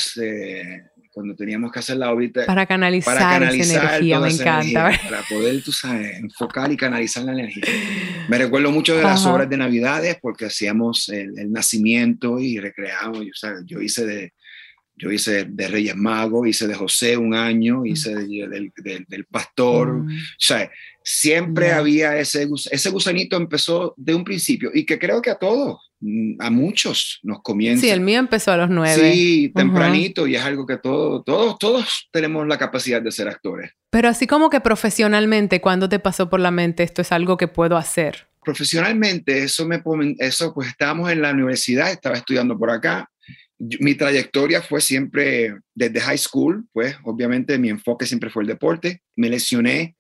[1.19, 2.29] cuando teníamos que hacer la obra.
[2.47, 5.01] Para canalizar, para canalizar esa energía, me encanta.
[5.03, 7.65] para poder, tú sabes, enfocar y canalizar la energía.
[8.29, 13.19] Me recuerdo mucho de las obras de Navidades porque hacíamos el, nacimiento y recreamos.
[13.19, 13.33] Yo,
[13.67, 14.33] yo hice de,
[14.99, 18.73] yo hice de Reyes Magos, hice de José un año, hice del,
[19.07, 19.89] del, pastor.
[19.89, 20.07] O
[20.39, 20.71] sea,
[21.03, 25.89] siempre había ese, ese gusanito, empezó de un principio y que creo que a todos
[26.01, 27.81] Mm, a muchos nos comienza.
[27.81, 29.13] Sí, el mío empezó a los nueve.
[29.13, 33.73] Sí, tempranito y es algo que todos, todos, todos tenemos la capacidad de ser actores.
[33.91, 37.49] Pero así como que profesionalmente, ¿cuándo te pasó por la mente esto es algo que
[37.49, 38.29] puedo hacer?
[38.45, 39.83] Profesionalmente, eso me,
[40.19, 43.11] eso pues estábamos en la universidad, estaba estudiando por acá.
[43.59, 49.03] Mi trayectoria fue siempre desde high school, pues obviamente mi enfoque siempre fue el deporte.
[49.17, 49.97] Me lesioné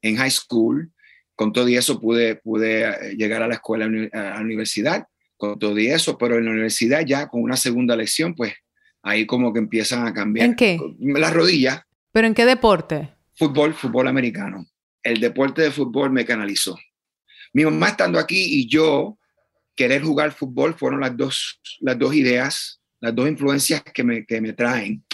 [0.00, 0.90] en high school,
[1.34, 5.58] con todo y eso pude, pude eh, llegar a la escuela, a la universidad con
[5.58, 8.54] todo y eso, pero en la universidad ya con una segunda lección, pues
[9.02, 10.46] ahí como que empiezan a cambiar.
[10.46, 10.78] ¿En qué?
[10.98, 11.82] Las rodillas.
[12.12, 13.10] ¿Pero en qué deporte?
[13.34, 14.64] Fútbol, fútbol americano.
[15.02, 16.78] El deporte de fútbol me canalizó.
[17.52, 19.18] Mi mamá estando aquí y yo
[19.76, 24.40] querer jugar fútbol fueron las dos, las dos ideas, las dos influencias que me, que
[24.40, 25.04] me traen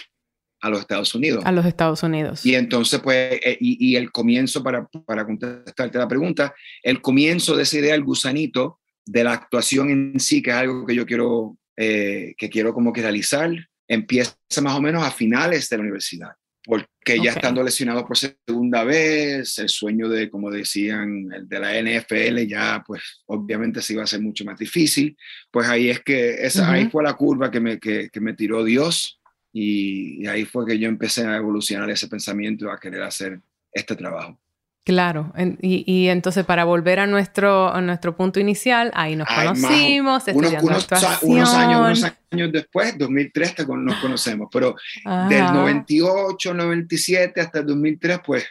[0.62, 1.44] a los Estados Unidos.
[1.44, 2.46] A los Estados Unidos.
[2.46, 7.56] Y entonces, pues, eh, y, y, el comienzo, para, para contestarte la pregunta, el comienzo
[7.56, 11.04] de esa idea, el gusanito de la actuación en sí, que es algo que yo
[11.04, 13.50] quiero, eh, que quiero como que realizar,
[13.88, 16.30] empieza más o menos a finales de la universidad
[16.64, 21.80] porque ya estando lesionado por segunda vez, el sueño de, como decían, el de la
[21.80, 25.16] NFL ya, pues obviamente se iba a ser mucho más difícil,
[25.50, 28.62] pues ahí es que, esa, ahí fue la curva que me, que, que me tiró
[28.64, 29.20] Dios
[29.52, 33.40] y, y, ahí fue que yo empecé a evolucionar ese pensamiento a querer hacer
[33.72, 34.38] este trabajo.
[34.82, 39.48] Claro, y, y, entonces para volver a nuestro, a nuestro punto inicial, ahí nos Ay,
[39.48, 40.88] conocimos, unos, unos,
[41.22, 44.74] unos, años, unos años después, 2003 nos conocemos, pero
[45.04, 45.28] Ajá.
[45.28, 48.46] del 98, 97 hasta el 2003, pues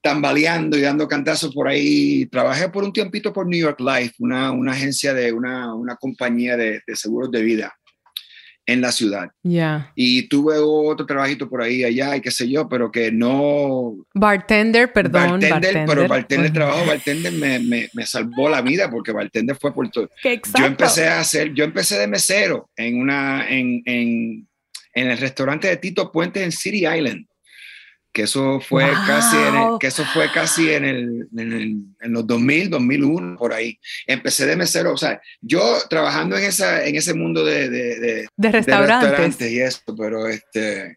[0.00, 2.26] tambaleando y dando cantazos por ahí.
[2.26, 6.56] Trabajé por un tiempito por New York Life, una, una agencia de una, una compañía
[6.56, 7.74] de, de seguros de vida
[8.66, 9.30] en la ciudad.
[9.42, 9.92] Yeah.
[9.94, 13.96] Y tuve otro trabajito por ahí, allá, y qué sé yo, pero que no...
[14.14, 15.40] Bartender, perdón.
[15.40, 15.86] Bartender, bartender.
[15.86, 16.54] pero bartender, uh -huh.
[16.54, 20.08] trabajo bartender me, me, me, salvó la vida porque bartender fue por todo.
[20.22, 24.48] Yo empecé a hacer, yo empecé de mesero en una, en, en,
[24.94, 27.26] en el restaurante de Tito Puentes en City Island
[28.12, 29.06] que eso fue wow.
[29.06, 33.38] casi en el, que eso fue casi en el, en el, en los 2000 2001
[33.38, 37.70] por ahí empecé de mesero o sea yo trabajando en esa en ese mundo de
[37.70, 39.10] de, de, de restaurantes.
[39.10, 40.96] restaurantes y eso pero este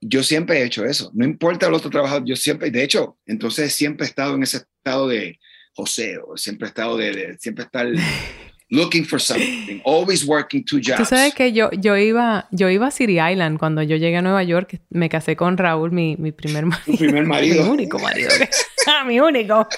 [0.00, 3.74] yo siempre he hecho eso no importa el otro trabajo yo siempre de hecho entonces
[3.74, 5.38] siempre he estado en ese estado de
[5.74, 7.86] joseo siempre he estado de, de siempre estar
[8.70, 10.98] looking for something, always working two jobs.
[10.98, 14.22] Tú sabes que yo, yo, iba, yo iba a City Island cuando yo llegué a
[14.22, 16.82] Nueva York, me casé con Raúl, mi, mi primer marido.
[16.86, 17.64] Mi primer marido.
[17.64, 18.30] mi único marido.
[18.86, 19.68] ah, mi único.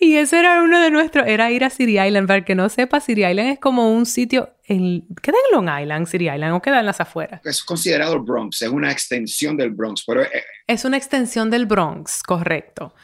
[0.00, 2.26] y ese era uno de nuestros, era ir a City Island.
[2.26, 5.80] Para el que no sepa, City Island es como un sitio, en, ¿queda en Long
[5.80, 7.40] Island, City Island, o queda en las afueras?
[7.44, 10.04] Es considerado el Bronx, es una extensión del Bronx.
[10.06, 12.94] Pero, eh, es una extensión del Bronx, correcto.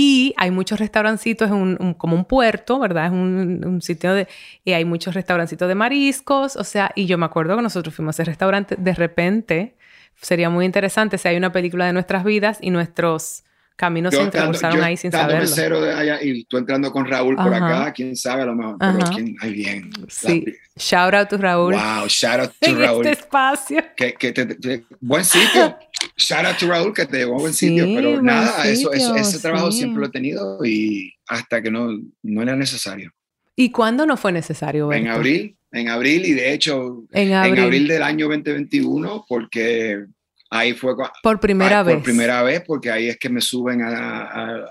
[0.00, 3.06] Y hay muchos restaurancitos, es un, como un puerto, ¿verdad?
[3.06, 4.28] Es un, un, sitio de...
[4.64, 8.16] Y hay muchos restaurancitos de mariscos, o sea, y yo me acuerdo que nosotros fuimos
[8.16, 9.74] a ese restaurante, de repente,
[10.14, 13.42] sería muy interesante si hay una película de nuestras vidas y nuestros
[13.78, 15.42] caminos yo se entrecruzaron ahí sin saberlo.
[15.42, 17.44] mesero de allá y tú entrando con Raúl Ajá.
[17.44, 19.90] por acá, quién sabe a lo mejor, pero quién, ay bien.
[20.08, 20.52] Sí, la...
[20.76, 21.74] shout out to Raúl.
[21.74, 23.06] Wow, shout out to en Raúl.
[23.06, 23.84] este espacio.
[23.96, 25.78] Que, que te, te, buen sitio.
[26.16, 28.92] Shout out to Raúl que te llevó a buen sí, sitio, pero buen nada, sitio,
[28.92, 29.78] eso, eso, ese trabajo sí.
[29.78, 31.88] siempre lo he tenido y hasta que no,
[32.22, 33.12] no era necesario.
[33.56, 34.88] ¿Y cuándo no fue necesario?
[34.88, 35.04] Berto?
[35.04, 40.06] En abril, en abril y de hecho en abril, en abril del año 2021 porque
[40.50, 41.94] ahí fue por primera ahí, vez.
[41.96, 44.64] Por primera vez porque ahí es que me suben a, a,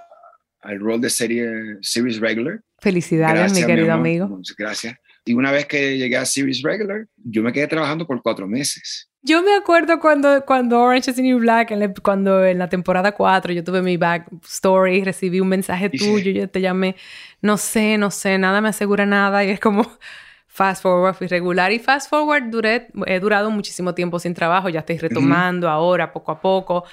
[0.61, 2.61] al rol de serie Series Regular.
[2.79, 4.41] Felicidades, Gracias, mi querido mi amigo.
[4.57, 4.95] Gracias.
[5.25, 9.09] Y una vez que llegué a Series Regular, yo me quedé trabajando por cuatro meses.
[9.21, 12.69] Yo me acuerdo cuando, cuando Orange is the New Black, en la, cuando en la
[12.69, 16.33] temporada 4 yo tuve mi backstory, recibí un mensaje tuyo, sí.
[16.33, 16.95] yo te llamé,
[17.41, 19.85] no sé, no sé, nada me asegura nada, y es como
[20.57, 24.79] fast forward, fui regular y fast forward duré, he durado muchísimo tiempo sin trabajo, ya
[24.79, 25.73] estoy retomando uh -huh.
[25.73, 26.83] ahora, poco a poco,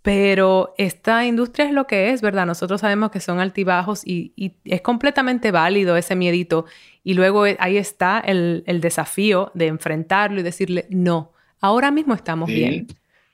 [0.00, 2.46] pero esta industria es lo que es, ¿verdad?
[2.46, 6.64] Nosotros sabemos que son altibajos y, y es completamente válido ese miedito,
[7.02, 12.48] y luego ahí está el, el desafío de enfrentarlo y decirle, no, ahora mismo estamos
[12.48, 12.54] sí.
[12.54, 12.86] bien.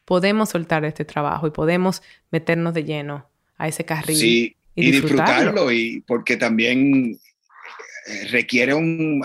[0.05, 2.03] Podemos soltar este trabajo y podemos
[2.33, 4.17] meternos de lleno a ese carril.
[4.17, 5.35] Sí, y, y disfrutarlo.
[5.35, 5.73] disfrutarlo.
[5.73, 6.77] Y porque también
[7.13, 7.30] eh,
[8.31, 9.23] requiere un,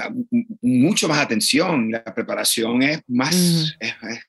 [0.62, 1.92] mucho más atención.
[1.92, 3.64] La preparación es más, mm.
[3.80, 4.20] es, es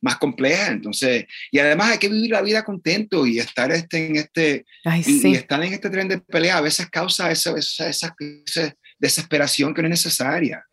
[0.00, 0.68] más compleja.
[0.68, 5.00] Entonces, y además hay que vivir la vida contento y estar este, en este, Ay,
[5.00, 5.30] y, sí.
[5.30, 9.74] y, estar en este tren de pelea a veces causa esa, esa, esa, esa desesperación
[9.74, 10.64] que no es necesaria.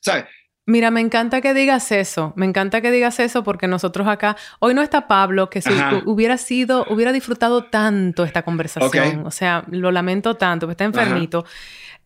[0.00, 0.24] ¿Sabes?
[0.68, 4.74] Mira, me encanta que digas eso, me encanta que digas eso porque nosotros acá, hoy
[4.74, 5.70] no está Pablo, que si
[6.04, 9.22] hubiera sido, hubiera disfrutado tanto esta conversación, okay.
[9.24, 11.38] o sea, lo lamento tanto, que está enfermito.
[11.46, 11.50] Ajá.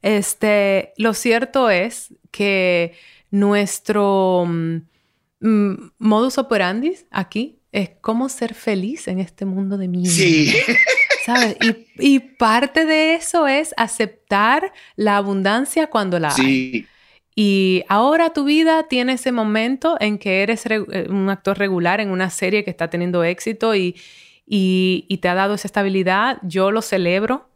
[0.02, 2.94] Este, lo cierto es que
[3.30, 10.12] nuestro mm, modus operandi aquí es cómo ser feliz en este mundo de mierda.
[10.12, 10.52] Sí.
[11.24, 11.56] ¿Sabes?
[11.60, 16.42] Y, y, parte de eso es aceptar la abundancia cuando la sí.
[16.42, 16.86] hay.
[17.34, 22.10] Y ahora tu vida tiene ese momento en que eres eh, un actor regular en
[22.10, 23.96] una serie que está teniendo éxito y,
[24.44, 26.38] y, y te ha dado esa estabilidad.
[26.42, 27.51] Yo lo celebro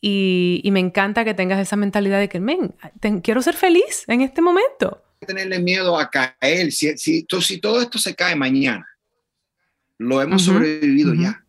[0.00, 4.04] y, y, me encanta que tengas esa mentalidad de que, men, te, quiero ser feliz
[4.06, 5.02] en este momento.
[5.26, 6.70] Tenerle miedo a caer.
[6.70, 8.86] Si, si, si todo esto se cae mañana,
[9.98, 10.54] lo hemos uh -huh.
[10.54, 11.22] sobrevivido uh -huh.
[11.22, 11.44] ya.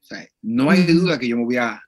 [0.00, 1.82] O sea, no hay duda que yo me voy, a,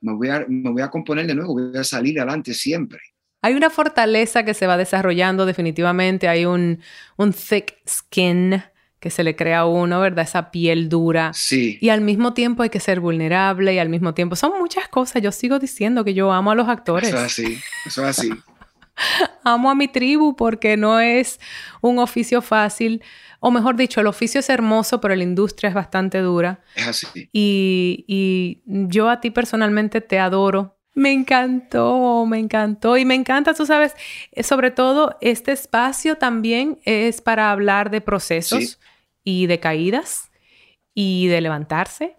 [0.00, 3.00] me, voy a, me voy a componer de nuevo, voy a salir adelante siempre.
[3.40, 6.80] Hay una fortaleza que se va desarrollando definitivamente, hay un,
[7.16, 8.62] un thick skin
[9.04, 10.24] que se le crea a uno, ¿verdad?
[10.24, 11.30] Esa piel dura.
[11.34, 11.76] Sí.
[11.82, 15.20] Y al mismo tiempo hay que ser vulnerable y al mismo tiempo son muchas cosas.
[15.20, 17.10] Yo sigo diciendo que yo amo a los actores.
[17.10, 18.30] Eso es así, eso es así.
[19.44, 21.38] amo a mi tribu porque no es
[21.82, 23.02] un oficio fácil,
[23.40, 26.60] o mejor dicho, el oficio es hermoso, pero la industria es bastante dura.
[26.74, 27.28] Es así.
[27.30, 30.78] Y, y yo a ti personalmente te adoro.
[30.94, 33.94] Me encantó, me encantó y me encanta, tú sabes,
[34.32, 38.76] eh, sobre todo este espacio también es para hablar de procesos Sí.
[39.24, 40.30] Y de caídas
[40.94, 42.16] y de levantarse.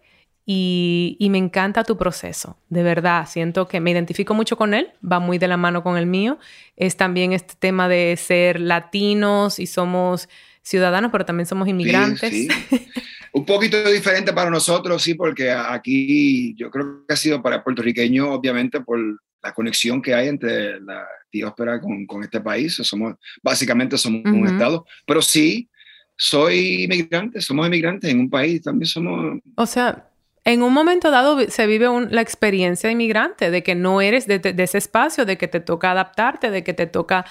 [0.47, 3.27] Y, y me encanta tu proceso, de verdad.
[3.27, 6.37] Siento que me identifico mucho con él, va muy de la mano con el mío.
[6.75, 10.29] Es también este tema de ser latinos y somos
[10.61, 12.35] ciudadanos, pero también somos inmigrantes.
[12.35, 12.57] Sí, sí.
[13.33, 17.63] Un poquito diferente para nosotros, sí, porque aquí yo creo que ha sido para el
[17.63, 18.99] puertorriqueño, obviamente, por
[19.43, 22.75] la conexión que hay entre la diáspora con, con este país.
[22.75, 24.47] Somos, básicamente somos un Ujú.
[24.47, 25.69] estado, pero sí,
[26.17, 29.39] soy inmigrante, somos inmigrantes en un país, también somos...
[29.55, 30.09] O sea,
[30.43, 34.27] en un momento dado se vive un- la experiencia de inmigrante, de que no eres
[34.27, 37.25] de, ese espacio, de que te toca adaptarte, de que te toca...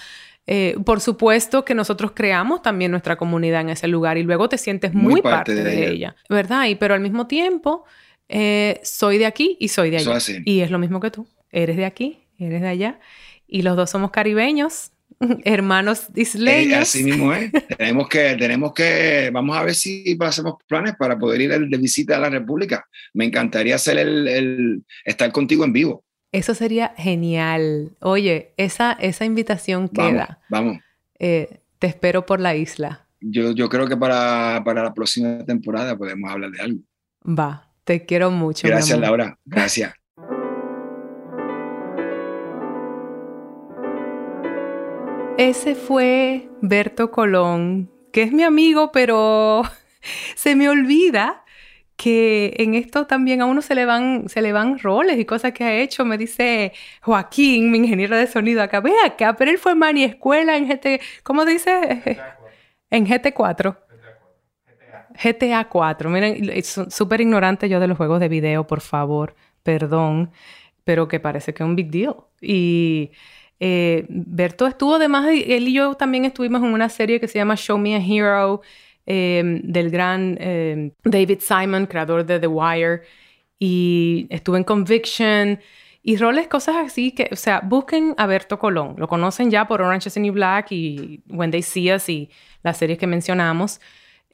[0.46, 4.58] eh, por supuesto que nosotros creamos también nuestra comunidad en ese lugar y luego te
[4.58, 5.90] sientes muy, Muy parte, parte de, de ella.
[5.92, 6.16] ella.
[6.28, 6.66] ¿verdad?
[6.66, 7.84] Y pero al mismo tiempo
[8.28, 10.18] eh, soy de aquí y soy de allá.
[10.44, 11.26] Y es lo mismo que tú.
[11.50, 13.00] Eres de aquí, eres de allá.
[13.46, 14.90] Y los dos somos caribeños,
[15.44, 16.78] hermanos Eh, isleños.
[16.80, 17.50] así mismo es.
[17.78, 22.16] tenemos que, tenemos que, vamos a ver si hacemos planes para poder ir de visita
[22.16, 22.86] a la República.
[23.12, 26.04] Me encantaría hacer el, el- estar contigo en vivo.
[26.32, 27.92] Eso sería genial.
[28.00, 30.40] Oye, esa, esa invitación queda.
[30.48, 30.78] vamos.
[31.18, 33.06] Eh, te espero por la isla.
[33.20, 36.80] Yo, yo creo que para, para la próxima temporada podemos hablar de algo.
[37.26, 38.66] Va, te quiero mucho.
[38.68, 38.98] Gracias.
[38.98, 39.38] Laura.
[39.44, 39.94] Gracias.
[45.36, 49.62] Ese fue Berto Colón, que es mi amigo, pero
[50.36, 51.44] se me olvida
[51.96, 55.52] que en esto también a uno se le van, se le van roles y cosas
[55.52, 56.04] que ha hecho.
[56.04, 56.72] Me dice
[57.02, 61.00] Joaquín, mi ingeniero de sonido acá, ve acá, pero él fue mani escuela en GT,
[61.24, 62.22] ¿cómo dice?
[62.90, 63.76] En GT4.
[65.20, 66.10] GTA 4.
[66.10, 70.30] Miren, súper ignorante yo de los juegos de video, por favor, perdón,
[70.84, 72.14] pero que parece que es un big deal.
[72.40, 73.10] Y
[73.60, 77.56] eh, Berto estuvo, además, él y yo también estuvimos en una serie que se llama
[77.56, 78.62] Show Me a Hero,
[79.06, 83.02] eh, del gran eh, David Simon, creador de The Wire,
[83.58, 85.60] y estuve en Conviction.
[86.02, 88.94] Y roles, cosas así que, o sea, busquen a Berto Colón.
[88.98, 92.30] Lo conocen ya por Orange is the New Black y When They See Us y
[92.62, 93.80] las series que mencionamos.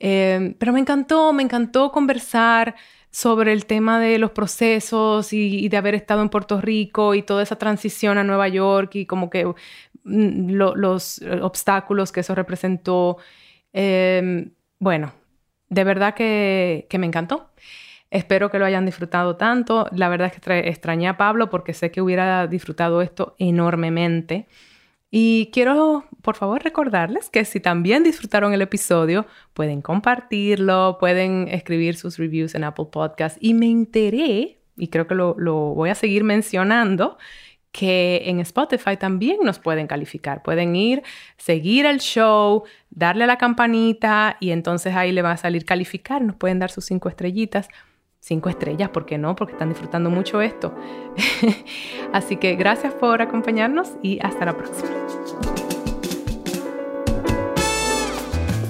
[0.00, 2.74] Eh, pero me encantó, me encantó conversar
[3.10, 7.42] sobre el tema de los procesos y, de haber estado en Puerto Rico y toda
[7.42, 9.46] esa transición a Nueva York y como que
[10.04, 13.18] mm, lo- los obstáculos que eso representó.
[13.72, 15.12] Eh, bueno,
[15.68, 17.50] de verdad que, que me encantó.
[18.10, 19.88] Espero que lo hayan disfrutado tanto.
[19.92, 24.48] La verdad es que tra- extrañé a Pablo porque sé que hubiera disfrutado esto enormemente.
[25.10, 31.96] Y quiero, por favor, recordarles que si también disfrutaron el episodio, pueden compartirlo, pueden escribir
[31.96, 33.36] sus reviews en Apple Podcast.
[33.40, 37.18] Y me enteré, y creo que lo, lo voy a seguir mencionando,
[37.72, 40.42] que en Spotify también nos pueden calificar.
[40.42, 41.02] Pueden ir,
[41.36, 46.22] seguir el show, darle a la campanita y entonces ahí le va a salir calificar.
[46.22, 47.68] Nos pueden dar sus cinco estrellitas.
[48.20, 49.34] Cinco estrellas, ¿por qué no?
[49.34, 50.74] Porque están disfrutando mucho esto.
[52.12, 54.90] Así que gracias por acompañarnos y hasta la próxima.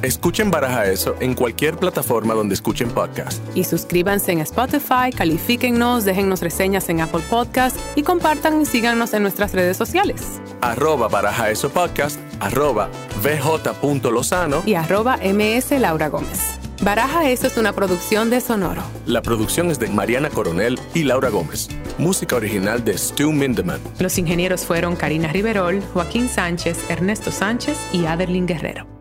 [0.03, 3.43] Escuchen Baraja Eso en cualquier plataforma donde escuchen podcast.
[3.55, 9.23] Y suscríbanse en Spotify, califíquennos, déjennos reseñas en Apple Podcast y compartan y síganos en
[9.23, 10.41] nuestras redes sociales.
[10.63, 12.89] Arroba Baraja Eso Podcast, arroba
[13.23, 14.63] vj.lozano.
[14.65, 16.60] Y arroba MS Laura Gómez.
[16.83, 18.83] Baraja Eso es una producción de Sonoro.
[19.05, 21.69] La producción es de Mariana Coronel y Laura Gómez.
[21.99, 23.81] Música original de Stu Mindeman.
[23.99, 29.00] Los ingenieros fueron Karina Riverol, Joaquín Sánchez, Ernesto Sánchez y Aderlin Guerrero.